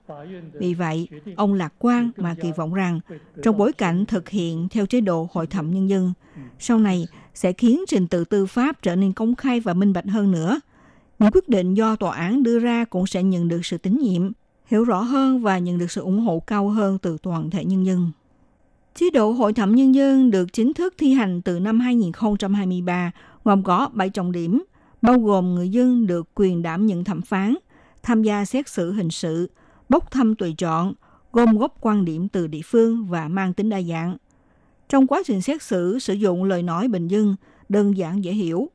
[0.52, 3.00] Vì vậy, ông lạc quan mà kỳ vọng rằng
[3.42, 6.12] trong bối cảnh thực hiện theo chế độ hội thẩm nhân dân,
[6.58, 10.06] sau này sẽ khiến trình tự tư pháp trở nên công khai và minh bạch
[10.06, 10.60] hơn nữa.
[11.18, 14.32] Những quyết định do tòa án đưa ra cũng sẽ nhận được sự tín nhiệm,
[14.66, 17.86] hiểu rõ hơn và nhận được sự ủng hộ cao hơn từ toàn thể nhân
[17.86, 18.10] dân.
[18.94, 23.12] Chế độ hội thẩm nhân dân được chính thức thi hành từ năm 2023,
[23.44, 24.64] gồm có 7 trọng điểm–
[25.06, 27.54] bao gồm người dân được quyền đảm nhận thẩm phán,
[28.02, 29.50] tham gia xét xử hình sự,
[29.88, 30.94] bốc thăm tùy chọn,
[31.32, 34.16] gom góp quan điểm từ địa phương và mang tính đa dạng.
[34.88, 37.36] Trong quá trình xét xử, sử dụng lời nói bình dân,
[37.68, 38.70] đơn giản dễ hiểu.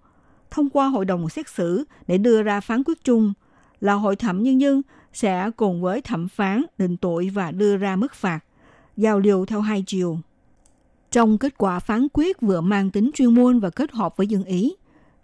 [0.51, 3.33] Thông qua hội đồng xét xử để đưa ra phán quyết chung,
[3.81, 4.81] là hội thẩm nhân dân
[5.13, 8.39] sẽ cùng với thẩm phán định tội và đưa ra mức phạt,
[8.97, 10.19] giao lưu theo hai chiều.
[11.11, 14.43] Trong kết quả phán quyết vừa mang tính chuyên môn và kết hợp với dân
[14.43, 14.75] ý,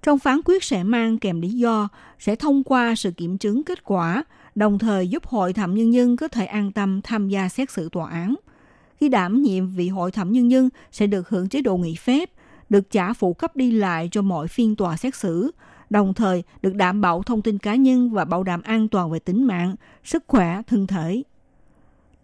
[0.08, 1.88] trong phán quyết sẽ mang kèm lý do,
[2.20, 4.24] sẽ thông qua sự kiểm chứng kết quả,
[4.56, 7.90] đồng thời giúp hội thẩm nhân dân có thể an tâm tham gia xét xử
[7.90, 8.36] tòa án.
[9.00, 12.30] Khi đảm nhiệm vị hội thẩm nhân dân sẽ được hưởng chế độ nghỉ phép,
[12.70, 15.52] được trả phụ cấp đi lại cho mọi phiên tòa xét xử,
[15.90, 19.20] đồng thời được đảm bảo thông tin cá nhân và bảo đảm an toàn về
[19.20, 21.24] tính mạng, sức khỏe, thân thể.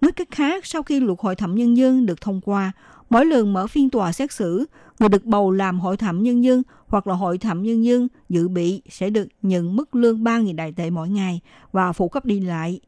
[0.02, 2.72] Nói cách khác, sau khi luật hội thẩm nhân dân được thông qua,
[3.10, 4.66] mỗi lần mở phiên tòa xét xử,
[5.04, 8.47] người được bầu làm hội thẩm nhân dân hoặc là hội thẩm nhân dân dự
[8.47, 11.39] bị sẽ được nhận mức lương 3.000 đại tệ mỗi ngày
[11.72, 12.80] và phụ cấp đi lại.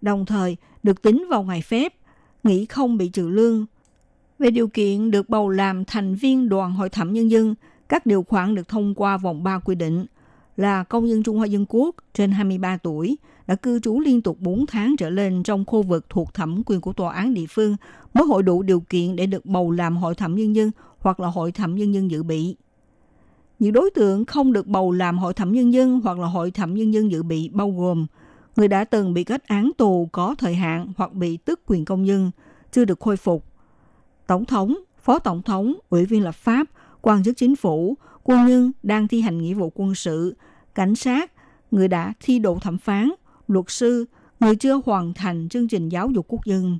[0.00, 1.94] Đồng thời được tính vào ngày phép,
[2.44, 3.66] nghỉ không bị trừ lương.
[4.38, 7.54] Về điều kiện được bầu làm thành viên đoàn hội thẩm nhân dân,
[7.88, 10.06] các điều khoản được thông qua vòng 3 quy định
[10.56, 14.36] là công dân Trung Hoa Dân Quốc trên 23 tuổi đã cư trú liên tục
[14.40, 17.76] 4 tháng trở lên trong khu vực thuộc thẩm quyền của tòa án địa phương
[18.14, 20.70] mới hội đủ điều kiện để được bầu làm hội thẩm nhân dân
[21.02, 22.56] hoặc là hội thẩm nhân dân dự bị.
[23.58, 26.74] Những đối tượng không được bầu làm hội thẩm nhân dân hoặc là hội thẩm
[26.74, 28.06] nhân dân dự bị bao gồm
[28.56, 32.06] người đã từng bị kết án tù có thời hạn hoặc bị tước quyền công
[32.06, 32.30] dân,
[32.72, 33.44] chưa được khôi phục.
[34.26, 36.66] Tổng thống, phó tổng thống, ủy viên lập pháp,
[37.02, 40.36] quan chức chính phủ, quân nhân đang thi hành nghĩa vụ quân sự,
[40.74, 41.32] cảnh sát,
[41.70, 43.10] người đã thi độ thẩm phán,
[43.48, 44.04] luật sư,
[44.40, 46.78] người chưa hoàn thành chương trình giáo dục quốc dân.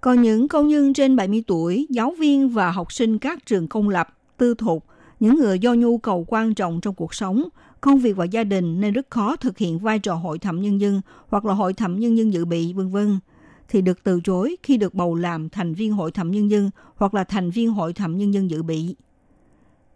[0.00, 3.88] Còn những công nhân trên 70 tuổi, giáo viên và học sinh các trường công
[3.88, 4.84] lập, tư thục,
[5.20, 7.48] những người do nhu cầu quan trọng trong cuộc sống,
[7.80, 10.80] công việc và gia đình nên rất khó thực hiện vai trò hội thẩm nhân
[10.80, 13.18] dân hoặc là hội thẩm nhân dân dự bị, vân vân
[13.68, 17.14] thì được từ chối khi được bầu làm thành viên hội thẩm nhân dân hoặc
[17.14, 18.96] là thành viên hội thẩm nhân dân dự bị.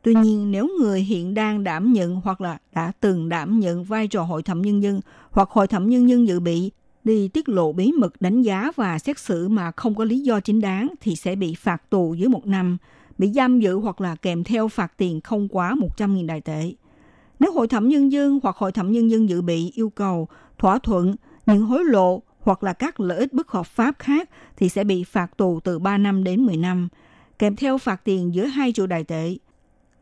[0.02, 4.08] Tuy nhiên, nếu người hiện đang đảm nhận hoặc là đã từng đảm nhận vai
[4.08, 5.00] trò hội thẩm nhân dân
[5.30, 6.70] hoặc hội thẩm nhân dân dự bị
[7.04, 10.40] đi tiết lộ bí mật đánh giá và xét xử mà không có lý do
[10.40, 12.76] chính đáng thì sẽ bị phạt tù dưới một năm,
[13.18, 16.72] bị giam giữ hoặc là kèm theo phạt tiền không quá 100.000 đại tệ.
[17.40, 20.28] Nếu hội thẩm nhân dân hoặc hội thẩm nhân dân dự bị yêu cầu
[20.58, 21.14] thỏa thuận
[21.46, 25.04] những hối lộ hoặc là các lợi ích bất hợp pháp khác thì sẽ bị
[25.04, 26.88] phạt tù từ 3 năm đến 10 năm,
[27.38, 29.36] kèm theo phạt tiền giữa 2 triệu đại tệ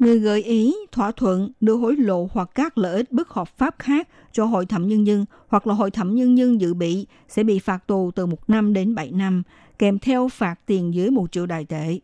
[0.00, 3.74] người gợi ý thỏa thuận đưa hối lộ hoặc các lợi ích bất hợp pháp
[3.78, 7.42] khác cho hội thẩm nhân dân hoặc là hội thẩm nhân dân dự bị sẽ
[7.42, 9.42] bị phạt tù từ một năm đến 7 năm,
[9.78, 11.98] kèm theo phạt tiền dưới một triệu đại tệ.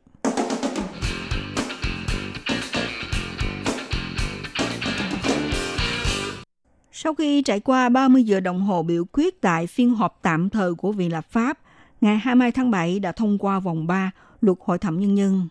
[6.92, 10.74] Sau khi trải qua 30 giờ đồng hồ biểu quyết tại phiên họp tạm thời
[10.74, 11.59] của Viện Lập pháp,
[12.01, 15.49] ngày 20 tháng 7 đã thông qua vòng 3 luật hội thẩm nhân dân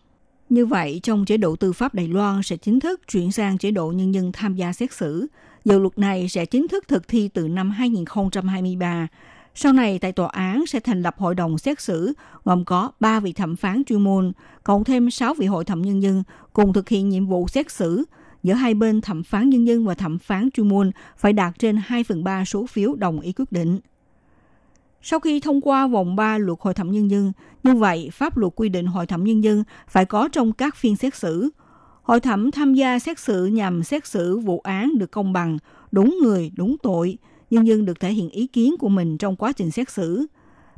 [0.50, 3.72] như vậy, trong chế độ tư pháp Đài Loan sẽ chính thức chuyển sang chế
[3.72, 5.28] độ nhân dân tham gia xét xử.
[5.66, 9.08] Dự luật này sẽ chính thức thực thi từ năm 2023.
[9.56, 13.20] Sau này, tại tòa án sẽ thành lập hội đồng xét xử, gồm có 3
[13.20, 14.32] vị thẩm phán chuyên môn,
[14.64, 16.24] cộng thêm 6 vị hội thẩm nhân dân
[16.54, 18.04] cùng thực hiện nhiệm vụ xét xử,
[18.44, 21.78] giữa hai bên thẩm phán nhân dân và thẩm phán chuyên môn phải đạt trên
[21.86, 23.80] 2 phần 3 số phiếu đồng ý quyết định.
[25.08, 27.32] Sau khi thông qua vòng 3 luật hội thẩm nhân dân,
[27.64, 30.96] như vậy pháp luật quy định hội thẩm nhân dân phải có trong các phiên
[30.96, 31.50] xét xử.
[32.02, 35.58] Hội thẩm tham gia xét xử nhằm xét xử vụ án được công bằng,
[35.92, 37.18] đúng người, đúng tội,
[37.50, 40.26] nhân dân được thể hiện ý kiến của mình trong quá trình xét xử.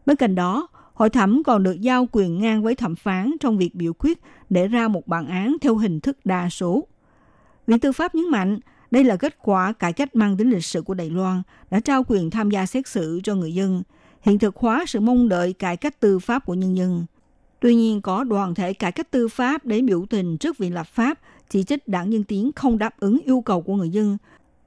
[0.05, 3.75] Bên cạnh đó, hội thẩm còn được giao quyền ngang với thẩm phán trong việc
[3.75, 4.19] biểu quyết
[4.49, 6.87] để ra một bản án theo hình thức đa số.
[7.67, 8.59] Viện Tư pháp nhấn mạnh,
[8.91, 12.03] đây là kết quả cải cách mang tính lịch sử của Đài Loan đã trao
[12.07, 13.83] quyền tham gia xét xử cho người dân,
[14.27, 17.05] hiện thực hóa sự mong đợi cải cách tư pháp của nhân dân.
[17.59, 20.87] Tuy nhiên, có đoàn thể cải cách tư pháp để biểu tình trước viện lập
[20.87, 21.19] pháp,
[21.49, 24.17] chỉ trích đảng Nhân Tiến không đáp ứng yêu cầu của người dân,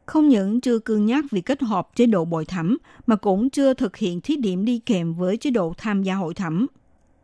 [0.07, 3.75] không những chưa cương nhắc việc kết hợp chế độ bồi thẩm mà cũng chưa
[3.75, 6.67] thực hiện thí điểm đi kèm với chế độ tham gia hội thẩm.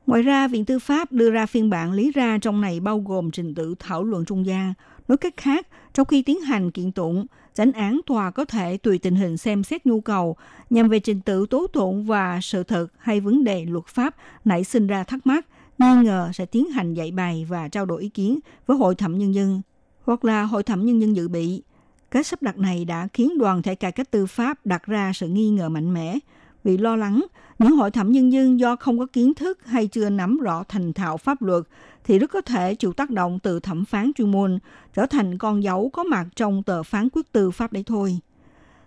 [0.07, 3.31] Ngoài ra, Viện Tư pháp đưa ra phiên bản lý ra trong này bao gồm
[3.31, 4.75] trình tự thảo luận trung gian.
[5.09, 7.27] Nói cách khác, trong khi tiến hành kiện tụng,
[7.57, 10.37] chánh án tòa có thể tùy tình hình xem xét nhu cầu
[10.71, 14.65] nhằm về trình tự tố tụng và sự thật hay vấn đề luật pháp nảy
[14.65, 15.47] sinh ra thắc mắc,
[15.79, 19.19] nghi ngờ sẽ tiến hành dạy bài và trao đổi ý kiến với hội thẩm
[19.19, 19.63] nhân dân
[20.05, 21.63] hoặc là hội thẩm nhân dân dự bị.
[22.11, 25.29] Cách sắp đặt này đã khiến đoàn thể cải cách tư pháp đặt ra sự
[25.29, 26.19] nghi ngờ mạnh mẽ
[26.65, 27.27] vì lo lắng
[27.59, 30.93] những hội thẩm nhân dân do không có kiến thức hay chưa nắm rõ thành
[30.93, 31.63] thạo pháp luật
[32.07, 34.59] thì rất có thể chịu tác động từ thẩm phán chuyên môn,
[34.95, 38.19] trở thành con dấu có mặt trong tờ phán quyết tư pháp đấy thôi.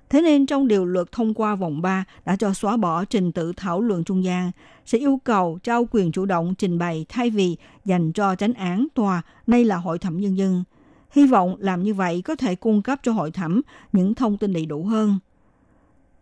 [0.09, 3.53] Thế nên trong điều luật thông qua vòng 3 đã cho xóa bỏ trình tự
[3.57, 4.51] thảo luận trung gian,
[4.86, 8.88] sẽ yêu cầu trao quyền chủ động trình bày thay vì dành cho tránh án
[8.95, 10.63] tòa, nay là hội thẩm nhân dân.
[11.11, 13.61] Hy vọng làm như vậy có thể cung cấp cho hội thẩm
[13.91, 15.20] những thông tin đầy đủ hơn.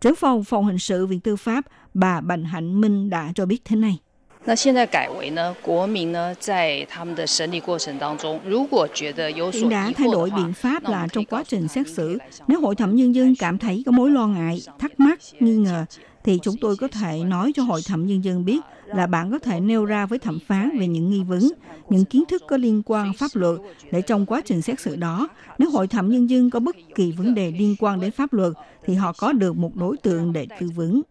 [0.00, 3.64] Trưởng phòng phòng hình sự Viện Tư pháp bà Bành Hạnh Minh đã cho biết
[3.64, 3.98] thế này.
[4.47, 11.23] 那现在改为呢，国民呢在他们的审理过程当中，如果觉得有所 Hiện đã 疑 thay 惑 đổi 的 biện 话， pháp 那我 là 们可 trong
[11.23, 13.57] 以 quá 告诉 trình 他 xét 们 xử, 一个想法 nếu hội thẩm nhân dân cảm
[13.57, 15.85] thấy có mối lo ngại, thắc mắc, nghi ngờ,
[16.23, 19.39] thì chúng tôi có thể nói cho hội thẩm nhân dân biết là bạn có
[19.39, 21.51] thể nêu ra với thẩm phán về những nghi vấn,
[21.89, 23.59] những kiến thức có liên quan pháp luật
[23.91, 27.11] để trong quá trình xét xử đó, nếu hội thẩm nhân dân có bất kỳ
[27.11, 28.53] vấn đề liên quan đến pháp luật
[28.85, 31.01] thì họ có được một đối tượng để tư vấn.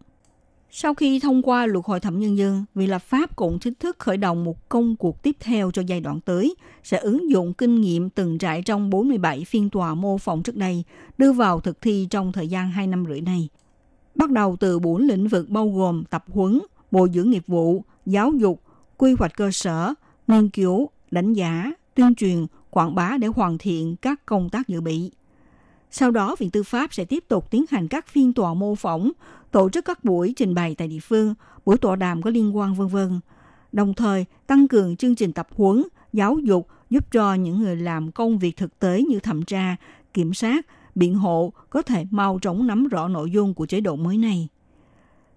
[0.70, 3.98] Sau khi thông qua luật hội thẩm nhân dân, Viện lập pháp cũng chính thức
[3.98, 7.80] khởi động một công cuộc tiếp theo cho giai đoạn tới, sẽ ứng dụng kinh
[7.80, 10.84] nghiệm từng trải trong 47 phiên tòa mô phỏng trước đây,
[11.18, 13.48] đưa vào thực thi trong thời gian 2 năm rưỡi này.
[14.14, 16.60] Bắt đầu từ bốn lĩnh vực bao gồm tập huấn,
[16.90, 18.62] bồi dưỡng nghiệp vụ, giáo dục,
[18.96, 19.94] quy hoạch cơ sở,
[20.26, 24.80] nghiên cứu, đánh giá, tuyên truyền, quảng bá để hoàn thiện các công tác dự
[24.80, 25.10] bị.
[25.90, 29.10] Sau đó, Viện Tư pháp sẽ tiếp tục tiến hành các phiên tòa mô phỏng,
[29.50, 31.34] tổ chức các buổi trình bày tại địa phương,
[31.64, 33.20] buổi tọa đàm có liên quan vân vân.
[33.72, 38.12] Đồng thời, tăng cường chương trình tập huấn, giáo dục giúp cho những người làm
[38.12, 39.76] công việc thực tế như thẩm tra,
[40.14, 43.96] kiểm sát, biện hộ có thể mau chóng nắm rõ nội dung của chế độ
[43.96, 44.48] mới này.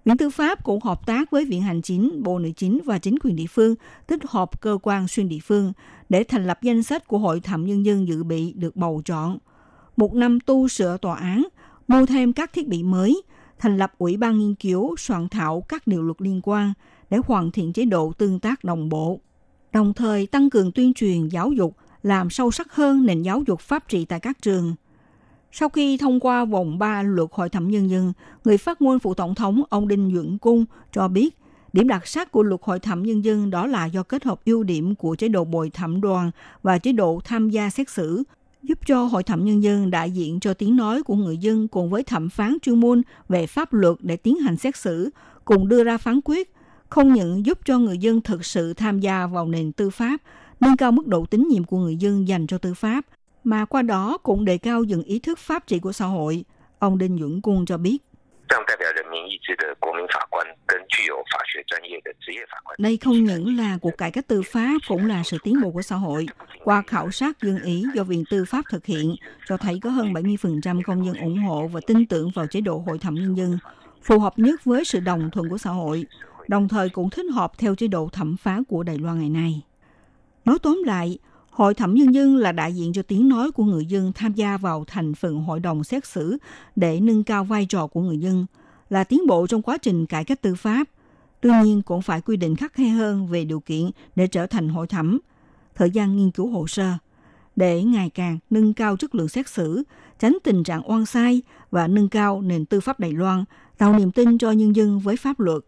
[0.06, 3.16] Viện Tư pháp cũng hợp tác với Viện Hành Chính, Bộ Nội chính và chính
[3.24, 3.76] quyền địa phương,
[4.08, 5.74] tích hợp cơ quan xuyên địa phương
[6.10, 9.38] để thành lập danh sách của Hội thẩm nhân dân dự bị được bầu chọn.
[9.98, 11.48] Một năm tu sửa tòa án,
[11.88, 13.22] mua thêm các thiết bị mới,
[13.62, 16.74] thành lập ủy ban nghiên cứu soạn thảo các điều luật liên quan
[17.10, 19.20] để hoàn thiện chế độ tương tác đồng bộ.
[19.74, 23.60] Đồng thời tăng cường tuyên truyền giáo dục, làm sâu sắc hơn nền giáo dục
[23.60, 24.76] pháp trị tại các trường.
[25.52, 29.14] Sau khi thông qua vòng 3 luật hội thẩm nhân dân, người phát ngôn phụ
[29.14, 31.38] tổng thống ông Đinh Duẩn Cung cho biết
[31.74, 34.64] điểm đặc sắc của luật hội thẩm nhân dân đó là do kết hợp ưu
[34.64, 36.32] điểm của chế độ bồi thẩm đoàn
[36.64, 38.24] và chế độ tham gia xét xử,
[38.64, 41.90] giúp cho hội thẩm nhân dân đại diện cho tiếng nói của người dân cùng
[41.90, 45.10] với thẩm phán chuyên môn về pháp luật để tiến hành xét xử,
[45.46, 46.54] cùng đưa ra phán quyết,
[46.90, 50.22] không những giúp cho người dân thực sự tham gia vào nền tư pháp,
[50.60, 53.06] nâng cao mức độ tín nhiệm của người dân dành cho tư pháp,
[53.44, 56.46] mà qua đó cũng đề cao dần ý thức pháp trị của xã hội.
[56.80, 57.98] Ông Đinh Dũng Cung cho biết.
[58.51, 62.77] 这样代表人民意志的国民法官跟具有法学专业的职业法官。
[62.79, 65.83] Đây không những là cuộc cải cách tư pháp, cũng là sự tiến bộ của
[65.83, 66.27] xã hội.
[66.65, 69.17] Qua khảo sát dân ý do Viện Tư pháp thực hiện,
[69.47, 72.83] cho thấy có hơn 70% công dân ủng hộ và tin tưởng vào chế độ
[72.87, 73.59] hội thẩm nhân dân,
[74.03, 76.05] phù hợp nhất với sự đồng thuận của xã hội,
[76.49, 79.63] đồng thời cũng thích hợp theo chế độ thẩm phán của Đài Loan ngày nay.
[80.45, 81.19] Nói tóm lại,
[81.52, 84.58] Hội thẩm nhân dân là đại diện cho tiếng nói của người dân tham gia
[84.58, 86.38] vào thành phần hội đồng xét xử
[86.76, 88.46] để nâng cao vai trò của người dân,
[88.90, 90.88] là tiến bộ trong quá trình cải cách tư pháp.
[91.42, 94.70] Tuy nhiên cũng phải quy định khắc khe hơn về điều kiện để trở thành
[94.70, 95.20] hội thẩm,
[95.76, 96.94] thời gian nghiên cứu hồ sơ,
[97.56, 99.84] để ngày càng nâng cao chất lượng xét xử,
[100.20, 101.42] tránh tình trạng oan sai
[101.72, 103.46] và nâng cao nền tư pháp Đài Loan,
[103.78, 105.62] tạo niềm tin cho nhân dân với pháp luật.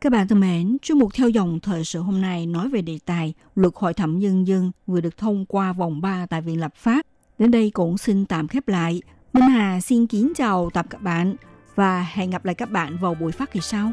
[0.00, 2.98] Các bạn thân mến, chuyên mục theo dòng thời sự hôm nay nói về đề
[3.04, 6.74] tài luật hội thẩm nhân dân vừa được thông qua vòng 3 tại Viện Lập
[6.76, 7.06] pháp.
[7.38, 9.02] Đến đây cũng xin tạm khép lại.
[9.32, 11.36] Minh Hà xin kính chào tập các bạn
[11.74, 13.92] và hẹn gặp lại các bạn vào buổi phát kỳ sau.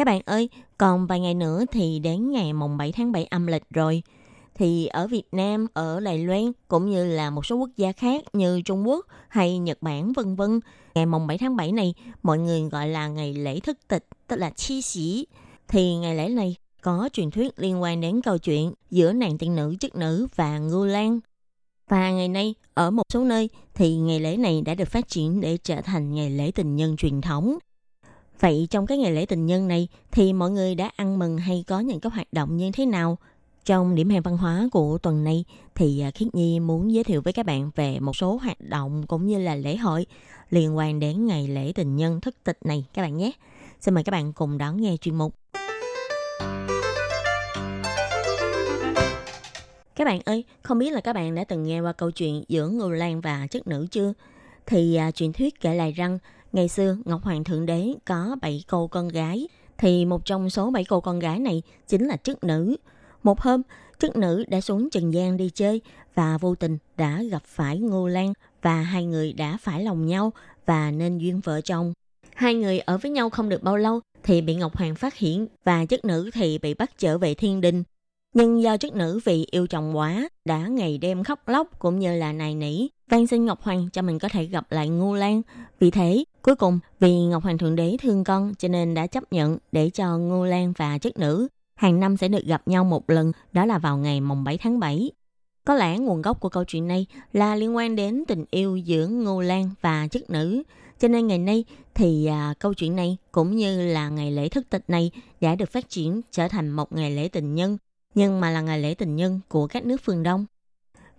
[0.00, 0.48] Các bạn ơi,
[0.78, 4.02] còn vài ngày nữa thì đến ngày mùng 7 tháng 7 âm lịch rồi.
[4.54, 8.24] Thì ở Việt Nam, ở Đài Loan cũng như là một số quốc gia khác
[8.32, 10.60] như Trung Quốc hay Nhật Bản vân vân,
[10.94, 14.36] ngày mùng 7 tháng 7 này mọi người gọi là ngày lễ thức tịch, tức
[14.36, 15.26] là chi sĩ.
[15.68, 19.56] Thì ngày lễ này có truyền thuyết liên quan đến câu chuyện giữa nàng tiên
[19.56, 21.20] nữ chức nữ và Ngưu Lan.
[21.88, 25.40] Và ngày nay, ở một số nơi thì ngày lễ này đã được phát triển
[25.40, 27.58] để trở thành ngày lễ tình nhân truyền thống.
[28.40, 31.64] Vậy trong cái ngày lễ tình nhân này thì mọi người đã ăn mừng hay
[31.66, 33.18] có những cái hoạt động như thế nào?
[33.64, 37.22] Trong điểm hẹn văn hóa của tuần này thì à, Khiết Nhi muốn giới thiệu
[37.22, 40.06] với các bạn về một số hoạt động cũng như là lễ hội
[40.50, 43.32] liên quan đến ngày lễ tình nhân thất tịch này các bạn nhé.
[43.80, 45.34] Xin mời các bạn cùng đón nghe chuyên mục.
[49.96, 52.68] Các bạn ơi, không biết là các bạn đã từng nghe qua câu chuyện giữa
[52.68, 54.12] Ngưu Lan và chất nữ chưa?
[54.66, 56.18] Thì à, truyền thuyết kể lại rằng
[56.52, 59.48] ngày xưa Ngọc Hoàng Thượng Đế có 7 cô con gái,
[59.78, 62.76] thì một trong số 7 cô con gái này chính là chức nữ.
[63.22, 63.62] Một hôm,
[63.98, 65.80] chức nữ đã xuống trần gian đi chơi
[66.14, 68.32] và vô tình đã gặp phải Ngô Lan
[68.62, 70.32] và hai người đã phải lòng nhau
[70.66, 71.92] và nên duyên vợ chồng.
[72.34, 75.46] Hai người ở với nhau không được bao lâu thì bị Ngọc Hoàng phát hiện
[75.64, 77.82] và chức nữ thì bị bắt trở về thiên đình.
[78.34, 82.16] Nhưng do chức nữ vì yêu chồng quá, đã ngày đêm khóc lóc cũng như
[82.16, 85.42] là nài nỉ, van xin Ngọc Hoàng cho mình có thể gặp lại Ngô Lan.
[85.80, 89.32] Vì thế, cuối cùng vì Ngọc Hoàng Thượng Đế thương con cho nên đã chấp
[89.32, 93.10] nhận để cho Ngô Lan và chức nữ hàng năm sẽ được gặp nhau một
[93.10, 95.10] lần, đó là vào ngày mùng 7 tháng 7.
[95.64, 99.06] Có lẽ nguồn gốc của câu chuyện này là liên quan đến tình yêu giữa
[99.06, 100.62] Ngô Lan và chức nữ.
[100.98, 101.64] Cho nên ngày nay
[101.94, 105.10] thì à, câu chuyện này cũng như là ngày lễ thức tịch này
[105.40, 107.78] đã được phát triển trở thành một ngày lễ tình nhân
[108.14, 110.46] nhưng mà là ngày lễ tình nhân của các nước phương Đông.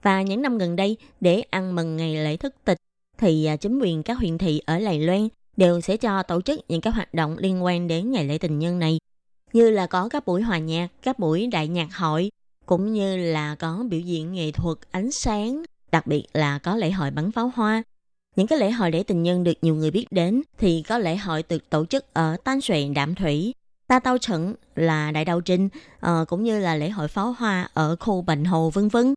[0.02, 2.78] Và những năm gần đây, để ăn mừng ngày lễ thức tịch,
[3.18, 5.28] thì à, chính quyền các huyện thị ở Lài Loan
[5.58, 8.60] đều sẽ cho tổ chức những các hoạt động liên quan đến ngày lễ tình
[8.60, 8.98] nhân này,
[9.54, 12.32] như là có các buổi hòa nhạc, các buổi đại nhạc hội,
[12.66, 16.92] cũng như là có biểu diễn nghệ thuật ánh sáng, đặc biệt là có lễ
[16.92, 17.84] hội bắn pháo hoa.
[18.36, 21.16] Những cái lễ hội lễ tình nhân được nhiều người biết đến thì có lễ
[21.16, 23.54] hội được tổ chức ở Tan Xuệ Đạm Thủy,
[23.92, 27.36] Ta Tao Trận là Đại Đạo Trinh, uh, ờ, cũng như là lễ hội pháo
[27.38, 29.14] hoa ở khu Bệnh Hồ vân vân.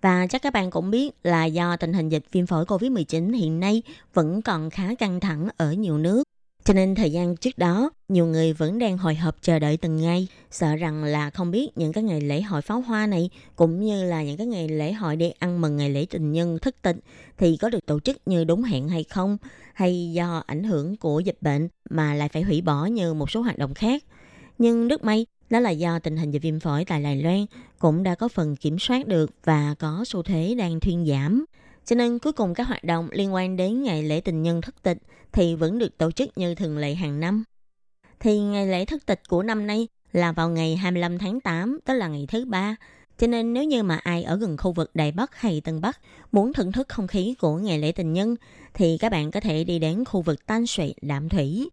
[0.00, 3.60] Và chắc các bạn cũng biết là do tình hình dịch viêm phổi COVID-19 hiện
[3.60, 3.82] nay
[4.14, 6.22] vẫn còn khá căng thẳng ở nhiều nước.
[6.66, 9.96] Cho nên thời gian trước đó, nhiều người vẫn đang hồi hộp chờ đợi từng
[9.96, 13.80] ngày, sợ rằng là không biết những cái ngày lễ hội pháo hoa này cũng
[13.80, 16.82] như là những cái ngày lễ hội để ăn mừng ngày lễ tình nhân thất
[16.82, 16.96] tịch
[17.38, 19.36] thì có được tổ chức như đúng hẹn hay không,
[19.74, 23.40] hay do ảnh hưởng của dịch bệnh mà lại phải hủy bỏ như một số
[23.40, 24.04] hoạt động khác.
[24.58, 27.46] Nhưng rất may đó là do tình hình dịch viêm phổi tại Đài Loan
[27.78, 31.44] cũng đã có phần kiểm soát được và có xu thế đang thuyên giảm.
[31.86, 34.82] Cho nên cuối cùng các hoạt động liên quan đến ngày lễ tình nhân thất
[34.82, 34.98] tịch
[35.32, 37.44] thì vẫn được tổ chức như thường lệ hàng năm.
[38.20, 41.94] Thì ngày lễ thất tịch của năm nay là vào ngày 25 tháng 8, tức
[41.94, 42.76] là ngày thứ ba.
[43.18, 46.00] Cho nên nếu như mà ai ở gần khu vực Đài Bắc hay Tân Bắc
[46.32, 48.36] muốn thưởng thức không khí của ngày lễ tình nhân
[48.74, 51.68] thì các bạn có thể đi đến khu vực Tan Suy Đạm Thủy.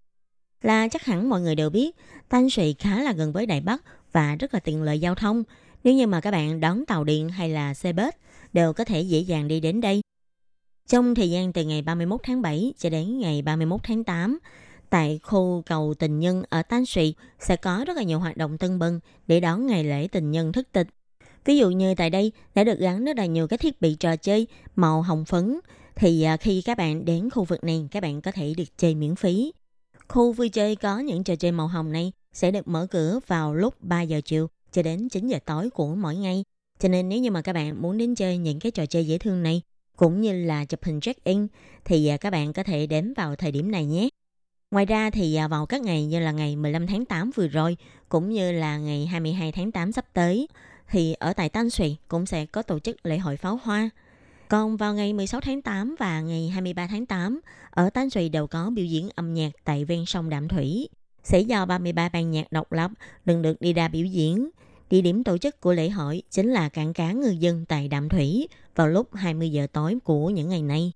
[0.61, 1.95] Là chắc hẳn mọi người đều biết
[2.29, 5.43] Tan Suy khá là gần với Đài Bắc và rất là tiện lợi giao thông.
[5.83, 8.13] Nếu như mà các bạn đón tàu điện hay là xe bus
[8.53, 10.01] đều có thể dễ dàng đi đến đây.
[10.87, 14.39] Trong thời gian từ ngày 31 tháng 7 cho đến ngày 31 tháng 8,
[14.89, 18.57] tại khu cầu tình nhân ở Tan Sụy sẽ có rất là nhiều hoạt động
[18.57, 20.87] tân bừng để đón ngày lễ tình nhân thức tịch.
[21.45, 24.15] Ví dụ như tại đây đã được gắn rất là nhiều các thiết bị trò
[24.15, 25.59] chơi màu hồng phấn
[25.95, 28.95] thì à, khi các bạn đến khu vực này các bạn có thể được chơi
[28.95, 29.53] miễn phí.
[30.07, 33.55] Khu vui chơi có những trò chơi màu hồng này sẽ được mở cửa vào
[33.55, 36.43] lúc 3 giờ chiều cho đến 9 giờ tối của mỗi ngày.
[36.83, 39.17] Cho nên nếu như mà các bạn muốn đến chơi những cái trò chơi dễ
[39.17, 39.61] thương này
[39.97, 41.47] cũng như là chụp hình check-in
[41.85, 44.09] thì à, các bạn có thể đến vào thời điểm này nhé.
[44.71, 47.77] Ngoài ra thì à, vào các ngày như là ngày 15 tháng 8 vừa rồi
[48.09, 50.47] cũng như là ngày 22 tháng 8 sắp tới
[50.89, 53.89] thì ở tại Tan Sùy cũng sẽ có tổ chức lễ hội pháo hoa.
[54.47, 58.47] Còn vào ngày 16 tháng 8 và ngày 23 tháng 8, ở Tan Sùy đều
[58.47, 60.89] có biểu diễn âm nhạc tại ven sông Đạm Thủy.
[61.23, 62.91] Sẽ do 33 ban nhạc độc lập
[63.25, 64.49] lần lượt đi ra biểu diễn.
[64.93, 68.09] Địa điểm tổ chức của lễ hội chính là cảng cá ngư dân tại Đạm
[68.09, 70.91] Thủy vào lúc 20 giờ tối của những ngày này.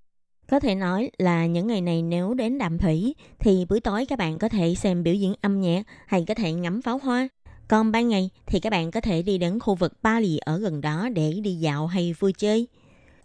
[0.50, 4.20] Có thể nói là những ngày này nếu đến Đạm Thủy thì buổi tối các
[4.20, 7.28] bạn có thể xem biểu diễn âm nhạc hay có thể ngắm pháo hoa.
[7.68, 10.58] Còn ban ngày thì các bạn có thể đi đến khu vực Ba Lì ở
[10.58, 12.68] gần đó để đi dạo hay vui chơi.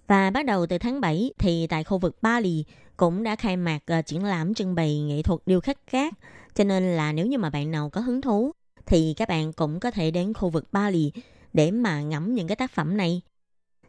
[0.06, 2.64] Và bắt đầu từ tháng 7 thì tại khu vực Ba Lì
[2.96, 6.14] cũng đã khai mạc uh, triển lãm trưng bày nghệ thuật điêu khắc cát.
[6.54, 8.52] Cho nên là nếu như mà bạn nào có hứng thú
[8.86, 11.12] thì các bạn cũng có thể đến khu vực Bali
[11.52, 13.20] để mà ngắm những cái tác phẩm này.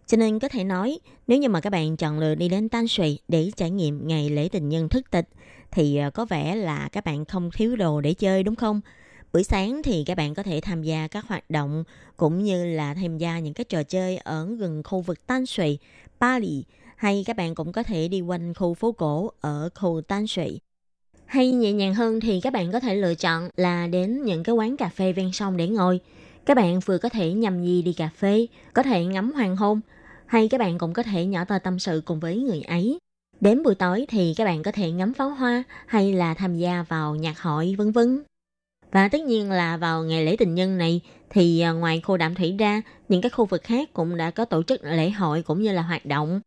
[0.07, 2.87] Cho nên có thể nói, nếu như mà các bạn chọn lựa đi đến Tan
[2.87, 5.29] Sùy để trải nghiệm ngày lễ tình nhân thức tịch,
[5.71, 8.81] thì ờ, có vẻ là các bạn không thiếu đồ để chơi đúng không?
[9.33, 11.83] Buổi sáng thì các bạn có thể tham gia các hoạt động
[12.17, 15.77] cũng như là tham gia những cái trò chơi ở gần khu vực Tan Sùy,
[16.19, 16.63] Bali
[16.95, 20.59] hay các bạn cũng có thể đi quanh khu phố cổ ở khu Tan Sùy.
[21.25, 24.55] Hay nhẹ nhàng hơn thì các bạn có thể lựa chọn là đến những cái
[24.55, 25.99] quán cà phê ven sông để ngồi.
[26.45, 29.81] Các bạn vừa có thể nhầm gì đi cà phê, có thể ngắm hoàng hôn,
[30.25, 32.97] hay các bạn cũng có thể nhỏ tờ tâm sự cùng với người ấy.
[33.41, 36.85] Đến buổi tối thì các bạn có thể ngắm pháo hoa hay là tham gia
[36.89, 38.23] vào nhạc hội vân vân.
[38.91, 42.35] Và tất nhiên là vào ngày lễ tình nhân này thì à, ngoài khu đạm
[42.35, 45.61] thủy ra, những cái khu vực khác cũng đã có tổ chức lễ hội cũng
[45.61, 46.41] như là hoạt động.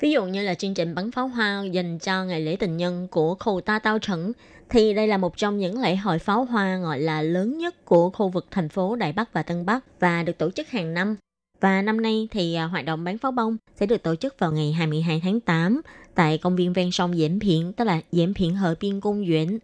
[0.00, 3.08] Ví dụ như là chương trình bắn pháo hoa dành cho ngày lễ tình nhân
[3.10, 4.32] của khu Ta Tao Trấn
[4.68, 8.10] thì đây là một trong những lễ hội pháo hoa gọi là lớn nhất của
[8.10, 11.16] khu vực thành phố Đại Bắc và Tân Bắc và được tổ chức hàng năm.
[11.60, 14.52] Và năm nay thì à, hoạt động bắn pháo bông sẽ được tổ chức vào
[14.52, 15.80] ngày 22 tháng 8
[16.14, 19.58] tại công viên ven sông Diễm Phiện, tức là Diễm Phiện Hợp Biên Cung Duyển.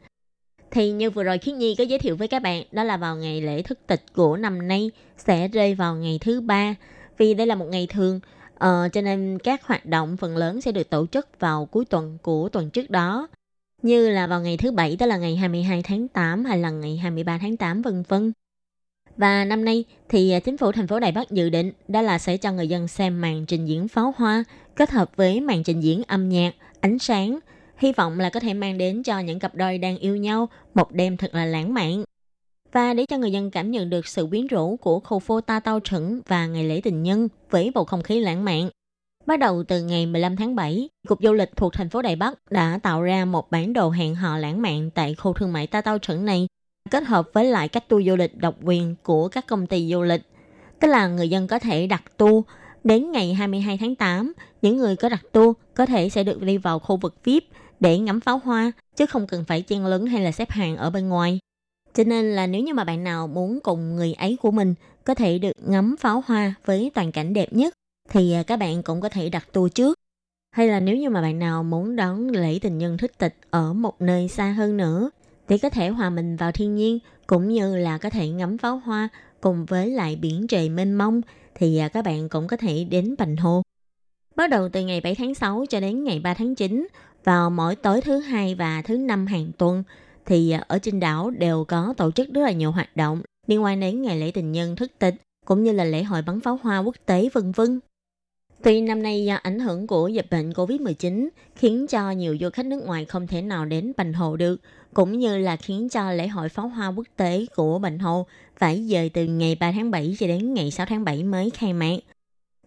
[0.71, 3.17] Thì như vừa rồi Khiết Nhi có giới thiệu với các bạn, đó là vào
[3.17, 6.75] ngày lễ thức tịch của năm nay sẽ rơi vào ngày thứ ba.
[7.19, 8.21] Vì đây là một ngày thường,
[8.61, 12.19] Ờ, cho nên các hoạt động phần lớn sẽ được tổ chức vào cuối tuần
[12.23, 13.29] của tuần trước đó.
[13.83, 16.97] Như là vào ngày thứ bảy, đó là ngày 22 tháng 8 hay là ngày
[16.97, 18.33] 23 tháng 8 vân vân.
[19.17, 22.19] Và năm nay thì à, chính phủ thành phố Đài Bắc dự định đó là
[22.19, 24.45] sẽ cho người dân xem màn trình diễn pháo hoa
[24.77, 27.39] kết hợp với màn trình diễn âm nhạc, ánh sáng.
[27.77, 30.93] Hy vọng là có thể mang đến cho những cặp đôi đang yêu nhau một
[30.93, 32.05] đêm thật là lãng mạn.
[32.73, 35.61] Và để cho người dân cảm nhận được sự quyến rũ của khu phố Ta
[35.61, 38.71] Tao Trấn và ngày lễ tình nhân với bầu không khí lãng mạn.
[39.27, 42.51] Bắt đầu từ ngày 15 tháng 7, Cục Du lịch thuộc thành phố Đài Bắc
[42.51, 45.81] đã tạo ra một bản đồ hẹn hò lãng mạn tại khu thương mại Ta
[45.81, 46.47] Tao Trấn này
[46.91, 50.03] kết hợp với lại các tour du lịch độc quyền của các công ty du
[50.03, 50.23] lịch.
[50.81, 52.45] Tức là người dân có thể đặt tour
[52.85, 56.59] đến ngày 22 tháng 8, những người có đặt tour có thể sẽ được đi
[56.59, 57.45] vào khu vực VIP
[57.81, 60.91] để ngắm pháo hoa, chứ không cần phải chen lấn hay là xếp hàng ở
[60.91, 61.39] bên ngoài.
[61.95, 64.75] Cho nên là nếu như mà bạn nào muốn cùng người ấy của mình
[65.05, 67.75] có thể được ngắm pháo hoa với toàn cảnh đẹp nhất,
[68.11, 69.99] thì à, các bạn cũng có thể đặt tour trước.
[70.57, 73.73] Hay là nếu như mà bạn nào muốn đón lễ tình nhân thích tịch ở
[73.73, 75.11] một nơi xa hơn nữa,
[75.49, 78.79] thì có thể hòa mình vào thiên nhiên cũng như là có thể ngắm pháo
[78.79, 79.09] hoa
[79.41, 81.21] cùng với lại biển trời mênh mông
[81.55, 83.63] thì à, các bạn cũng có thể đến Bành Hồ.
[84.37, 86.89] Bắt đầu từ ngày 7 tháng 6 cho đến ngày 3 tháng 9
[87.25, 89.83] vào mỗi tối thứ hai và thứ năm hàng tuần
[90.31, 93.63] thì à, ở trên đảo đều có tổ chức rất là nhiều hoạt động liên
[93.63, 95.15] quan đến ngày lễ tình nhân thức tịch
[95.47, 97.81] cũng như là lễ hội bắn pháo hoa quốc tế vân vân.
[98.63, 102.67] Tuy năm nay do ảnh hưởng của dịch bệnh Covid-19 khiến cho nhiều du khách
[102.67, 104.61] nước ngoài không thể nào đến Bành Hồ được,
[104.95, 108.27] cũng như là khiến cho lễ hội pháo hoa quốc tế của Bành Hồ
[108.57, 111.73] phải dời từ ngày 3 tháng 7 cho đến ngày 6 tháng 7 mới khai
[111.73, 111.97] mạc.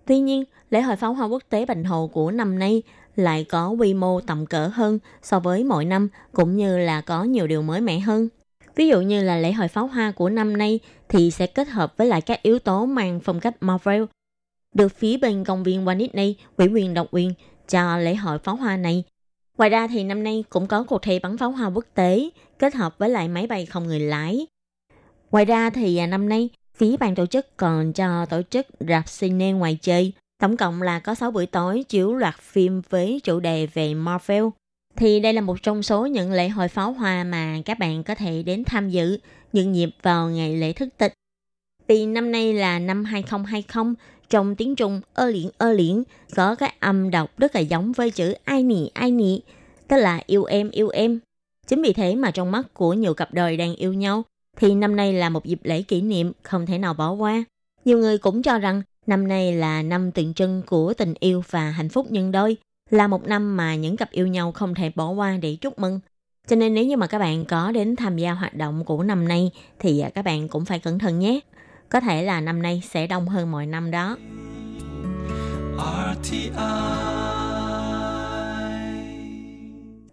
[0.05, 2.83] Tuy nhiên, lễ hội pháo hoa quốc tế Bành Hồ của năm nay
[3.15, 7.23] lại có quy mô tầm cỡ hơn so với mọi năm, cũng như là có
[7.23, 8.29] nhiều điều mới mẻ hơn.
[8.75, 11.97] Ví dụ như là lễ hội pháo hoa của năm nay thì sẽ kết hợp
[11.97, 14.03] với lại các yếu tố mang phong cách Marvel.
[14.73, 17.33] Được phía bên công viên Walt Disney ủy quyền độc quyền
[17.69, 19.03] cho lễ hội pháo hoa này
[19.57, 22.75] Ngoài ra thì năm nay cũng có cuộc thi bắn pháo hoa quốc tế kết
[22.75, 24.47] hợp với lại máy bay không người lái.
[25.31, 29.03] Ngoài ra thì à, năm nay phía ban tổ chức còn cho tổ chức rạp
[29.19, 30.13] cine ngoài chơi.
[30.43, 34.43] Tổng cộng là có 6 buổi tối chiếu loạt phim với chủ đề về Marvel.
[34.95, 38.15] Thì đây là một trong số những lễ hội pháo hoa mà các bạn có
[38.15, 39.17] thể đến tham dự
[39.53, 41.13] những nhịp vào ngày lễ thức tịch.
[41.87, 43.93] Vì năm nay là năm 2020,
[44.29, 46.03] trong tiếng Trung ơ liễn ơ liễn
[46.35, 49.41] có cái âm đọc rất là giống với chữ ai nị ai nị,
[49.87, 51.19] tức là yêu em yêu em.
[51.67, 54.23] Chính vì thế mà trong mắt của nhiều cặp đôi đang yêu nhau,
[54.57, 57.43] thì năm nay là một dịp lễ kỷ niệm không thể nào bỏ qua.
[57.85, 61.71] Nhiều người cũng cho rằng năm nay là năm tượng trưng của tình yêu và
[61.71, 62.57] hạnh phúc nhân đôi,
[62.89, 65.99] là một năm mà những cặp yêu nhau không thể bỏ qua để chúc mừng.
[66.47, 69.27] Cho nên nếu như mà các bạn có đến tham gia hoạt động của năm
[69.27, 71.39] nay thì à, các bạn cũng phải cẩn thận nhé.
[71.89, 74.17] Có thể là năm nay sẽ đông hơn mọi năm đó.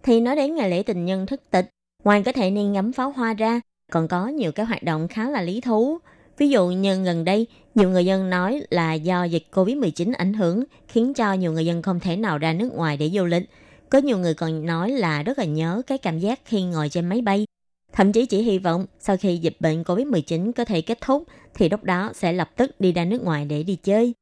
[0.03, 1.69] Thì nói đến ngày lễ tình nhân thức tịch,
[2.05, 3.61] ngoài có thể nên ngắm pháo hoa ra,
[3.91, 5.99] còn có nhiều cái hoạt động khá là lý thú.
[6.39, 10.65] Ví dụ như gần đây, nhiều người dân nói là do dịch Covid-19 ảnh hưởng,
[10.89, 13.51] khiến cho nhiều người dân không thể nào ra nước ngoài để du lịch.
[13.91, 17.07] Có nhiều người còn nói là rất là nhớ cái cảm giác khi ngồi trên
[17.07, 17.47] máy bay.
[17.93, 21.69] Thậm chí chỉ hy vọng sau khi dịch bệnh Covid-19 có thể kết thúc, thì
[21.69, 24.15] lúc đó sẽ lập tức đi ra nước ngoài để đi chơi.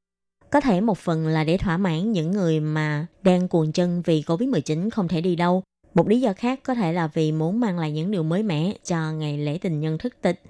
[0.51, 4.23] Có thể một phần là để thỏa mãn những người mà đang cuồng chân vì
[4.27, 5.63] Covid-19 không thể đi đâu.
[5.95, 8.73] Một lý do khác có thể là vì muốn mang lại những điều mới mẻ
[8.85, 10.43] cho ngày lễ tình nhân thức tịch.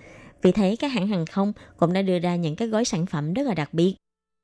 [0.43, 3.35] Vì thế các hãng hàng không cũng đã đưa ra những cái gói sản phẩm
[3.35, 3.95] rất là đặc biệt.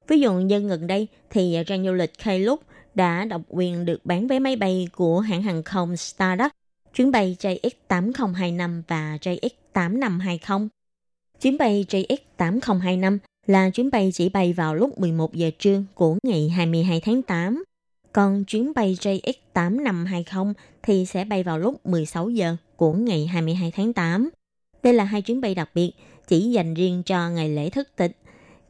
[0.08, 2.60] Ví dụ như gần đây thì trang du lịch Klook
[2.94, 6.50] đã độc quyền được bán vé máy bay của hãng hàng không Stardust,
[6.94, 10.68] chuyến bay JX8025 và JX8520.
[11.40, 16.48] Chuyến bay JX8025 là chuyến bay chỉ bay vào lúc 11 giờ trưa của ngày
[16.48, 17.64] 22 tháng 8.
[18.12, 23.92] Còn chuyến bay JX8520 thì sẽ bay vào lúc 16 giờ của ngày 22 tháng
[23.92, 24.30] 8.
[24.84, 25.92] Đây là hai chuyến bay đặc biệt
[26.28, 28.16] chỉ dành riêng cho ngày lễ thức tịch.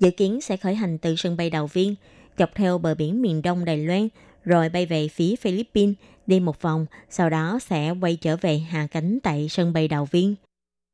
[0.01, 1.95] Dự kiến sẽ khởi hành từ sân bay Đào Viên,
[2.39, 4.09] dọc theo bờ biển miền đông Đài Loan,
[4.45, 5.95] rồi bay về phía Philippines,
[6.27, 10.09] đi một vòng, sau đó sẽ quay trở về hạ cánh tại sân bay Đào
[10.11, 10.35] Viên.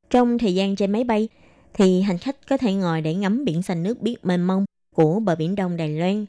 [0.09, 1.27] Trong thời gian trên máy bay,
[1.73, 4.65] thì hành khách có thể ngồi để ngắm biển xanh nước biếc mênh mông
[4.95, 6.25] của bờ biển đông Đài Loan.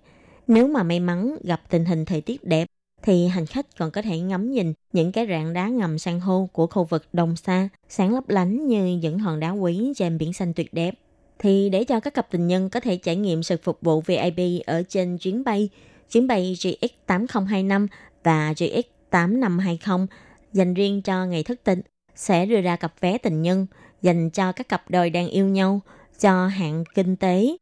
[0.46, 2.66] Nếu mà may mắn gặp tình hình thời tiết đẹp,
[3.02, 6.48] thì hành khách còn có thể ngắm nhìn những cái rạn đá ngầm san hô
[6.52, 10.32] của khu vực Đông Sa, sáng lấp lánh như những hòn đá quý trên biển
[10.32, 10.94] xanh tuyệt đẹp.
[11.38, 14.62] Thì để cho các cặp tình nhân có thể trải nghiệm sự phục vụ VIP
[14.66, 15.68] ở trên chuyến bay,
[16.10, 17.86] chuyến bay GX8025
[18.22, 20.06] và GX8520
[20.52, 21.78] dành riêng cho ngày thức tịch
[22.14, 23.66] sẽ đưa ra cặp vé tình nhân
[24.02, 25.80] dành cho các cặp đôi đang yêu nhau
[26.20, 27.56] cho hạng kinh tế.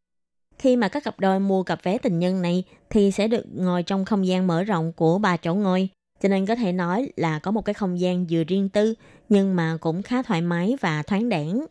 [0.60, 3.82] Khi mà các cặp đôi mua cặp vé tình nhân này thì sẽ được ngồi
[3.82, 5.88] trong không gian mở rộng của ba chỗ ngồi.
[6.22, 8.94] Cho nên có thể nói là có một cái không gian vừa riêng tư
[9.28, 11.66] nhưng mà cũng khá thoải mái và thoáng đẳng.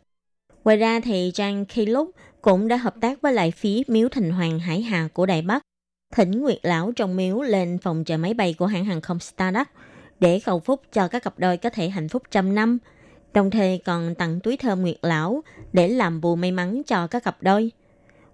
[0.64, 2.12] Ngoài ra thì Trang Khi Lúc
[2.42, 5.64] cũng đã hợp tác với lại phía Miếu Thành Hoàng Hải Hà của Đài Bắc,
[6.16, 9.70] thỉnh Nguyệt Lão trong miếu lên phòng chờ máy bay của hãng hàng không Stardust
[10.20, 12.78] để cầu phúc cho các cặp đôi có thể hạnh phúc trăm năm,
[13.34, 17.24] đồng thời còn tặng túi thơm Nguyệt Lão để làm bù may mắn cho các
[17.24, 17.72] cặp đôi.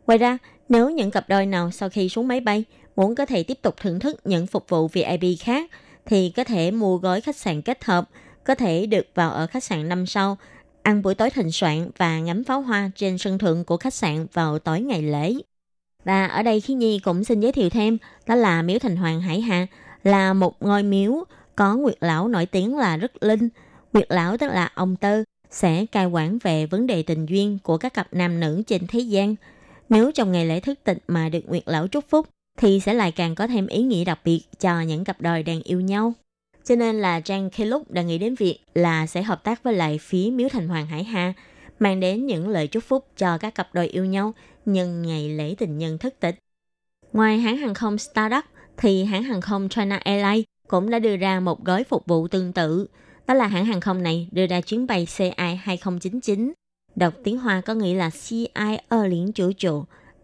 [0.08, 0.38] Ngoài ra,
[0.70, 2.64] nếu những cặp đôi nào sau khi xuống máy bay
[2.96, 5.72] muốn có thể tiếp tục thưởng thức những phục vụ VIP khác,
[6.06, 8.10] thì có thể mua gói khách sạn kết hợp,
[8.44, 10.38] có thể được vào ở khách sạn năm sau,
[10.84, 14.28] ăn buổi tối thịnh soạn và ngắm pháo hoa trên sân thượng của khách sạn
[14.34, 15.34] vào tối ngày lễ.
[16.04, 19.22] Và ở đây Khí Nhi cũng xin giới thiệu thêm, đó là Miếu Thành Hoàng
[19.22, 19.68] Hải Hà,
[20.04, 21.24] là một ngôi miếu
[21.56, 23.50] có Nguyệt Lão nổi tiếng là rất linh.
[23.94, 27.78] Nguyệt Lão tức là ông Tơ, sẽ cai quản về vấn đề tình duyên của
[27.78, 29.36] các cặp nam nữ trên thế gian.
[29.90, 32.28] Nếu trong ngày lễ thức tịch mà được Nguyệt Lão chúc phúc,
[32.58, 35.62] thì sẽ lại càng có thêm ý nghĩa đặc biệt cho những cặp đôi đang
[35.62, 36.14] yêu nhau.
[36.64, 40.00] Cho nên là Trang Klook đã nghĩ đến việc là sẽ hợp tác với lại
[40.02, 41.34] phía Miếu Thành Hoàng Hải Hà,
[41.80, 44.34] mang đến những lời chúc phúc cho các cặp đôi yêu nhau
[44.66, 46.36] nhân ngày lễ tình nhân thức tịch.
[47.14, 48.46] Ngoài hãng hàng không Stardust,
[48.78, 52.54] thì hãng hàng không China Airlines cũng đã đưa ra một gói phục vụ tương
[52.54, 52.88] tự.
[53.28, 56.54] Đó là hãng hàng không này đưa ra chuyến bay CI 2099.
[56.96, 59.72] Đọc tiếng Hoa có nghĩa là CI 2099,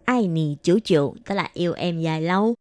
[0.04, 2.54] ai nì chủ chủ, tức là yêu em dài lâu.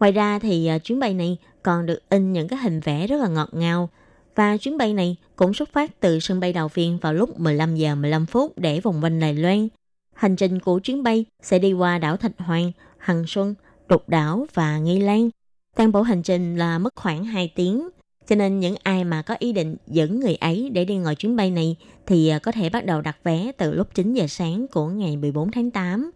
[0.00, 3.20] Ngoài ra thì à, chuyến bay này còn được in những cái hình vẽ rất
[3.20, 3.88] là ngọt ngào.
[4.34, 7.76] Và chuyến bay này cũng xuất phát từ sân bay đầu viên vào lúc 15
[7.76, 9.68] giờ 15 phút để vòng quanh Đài Loan.
[10.14, 13.54] Hành trình của chuyến bay sẽ đi qua đảo Thạch Hoàng, Hằng Xuân,
[13.88, 15.30] Đục Đảo và Nghi Lan.
[15.76, 17.88] Toàn bộ hành trình là mất khoảng 2 tiếng.
[18.26, 21.36] Cho nên những ai mà có ý định dẫn người ấy để đi ngồi chuyến
[21.36, 24.66] bay này thì à, có thể bắt đầu đặt vé từ lúc 9 giờ sáng
[24.68, 26.10] của ngày 14 tháng 8.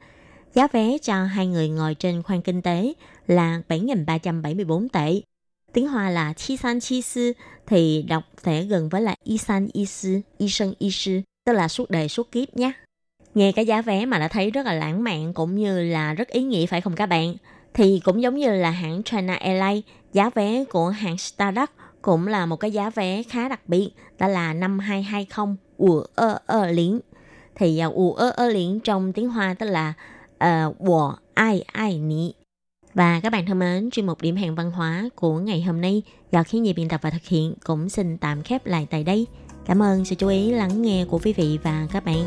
[0.55, 2.93] Giá vé cho hai người ngồi trên khoang kinh tế
[3.27, 5.21] là 7.374 tệ.
[5.73, 7.33] Tiếng Hoa là Chi San Chi Sư
[7.67, 11.53] thì đọc thể gần với là Y San Y Sư, Y Sân Y Sư, tức
[11.53, 12.73] là suốt đời suốt kiếp nhé.
[13.35, 16.29] Nghe cái giá vé mà đã thấy rất là lãng mạn cũng như là rất
[16.29, 17.35] ý nghĩa phải không các bạn?
[17.75, 21.71] Thì cũng giống như là hãng China Airlines, giá vé của hãng Stardust
[22.05, 26.39] cũng là một cái giá vé khá đặc biệt, đó là năm 220 của ơ
[26.47, 27.01] ơ liễn.
[27.55, 29.93] thì uh, ơ ơ liễn trong tiếng Hoa tức là
[30.45, 32.33] uh, ai ai ni.
[32.95, 36.03] Và các bạn thân mến, chuyên mục điểm hẹn văn hóa của ngày hôm nay
[36.33, 39.27] do khí nhị biên tập và thực hiện cũng xin tạm khép lại tại đây.
[39.67, 42.27] Cảm ơn sự chú ý lắng nghe của quý vị và các bạn.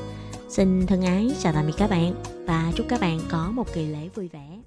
[0.49, 2.13] Xin thân ái chào tạm biệt các bạn
[2.45, 4.66] và chúc các bạn có một kỳ lễ vui vẻ.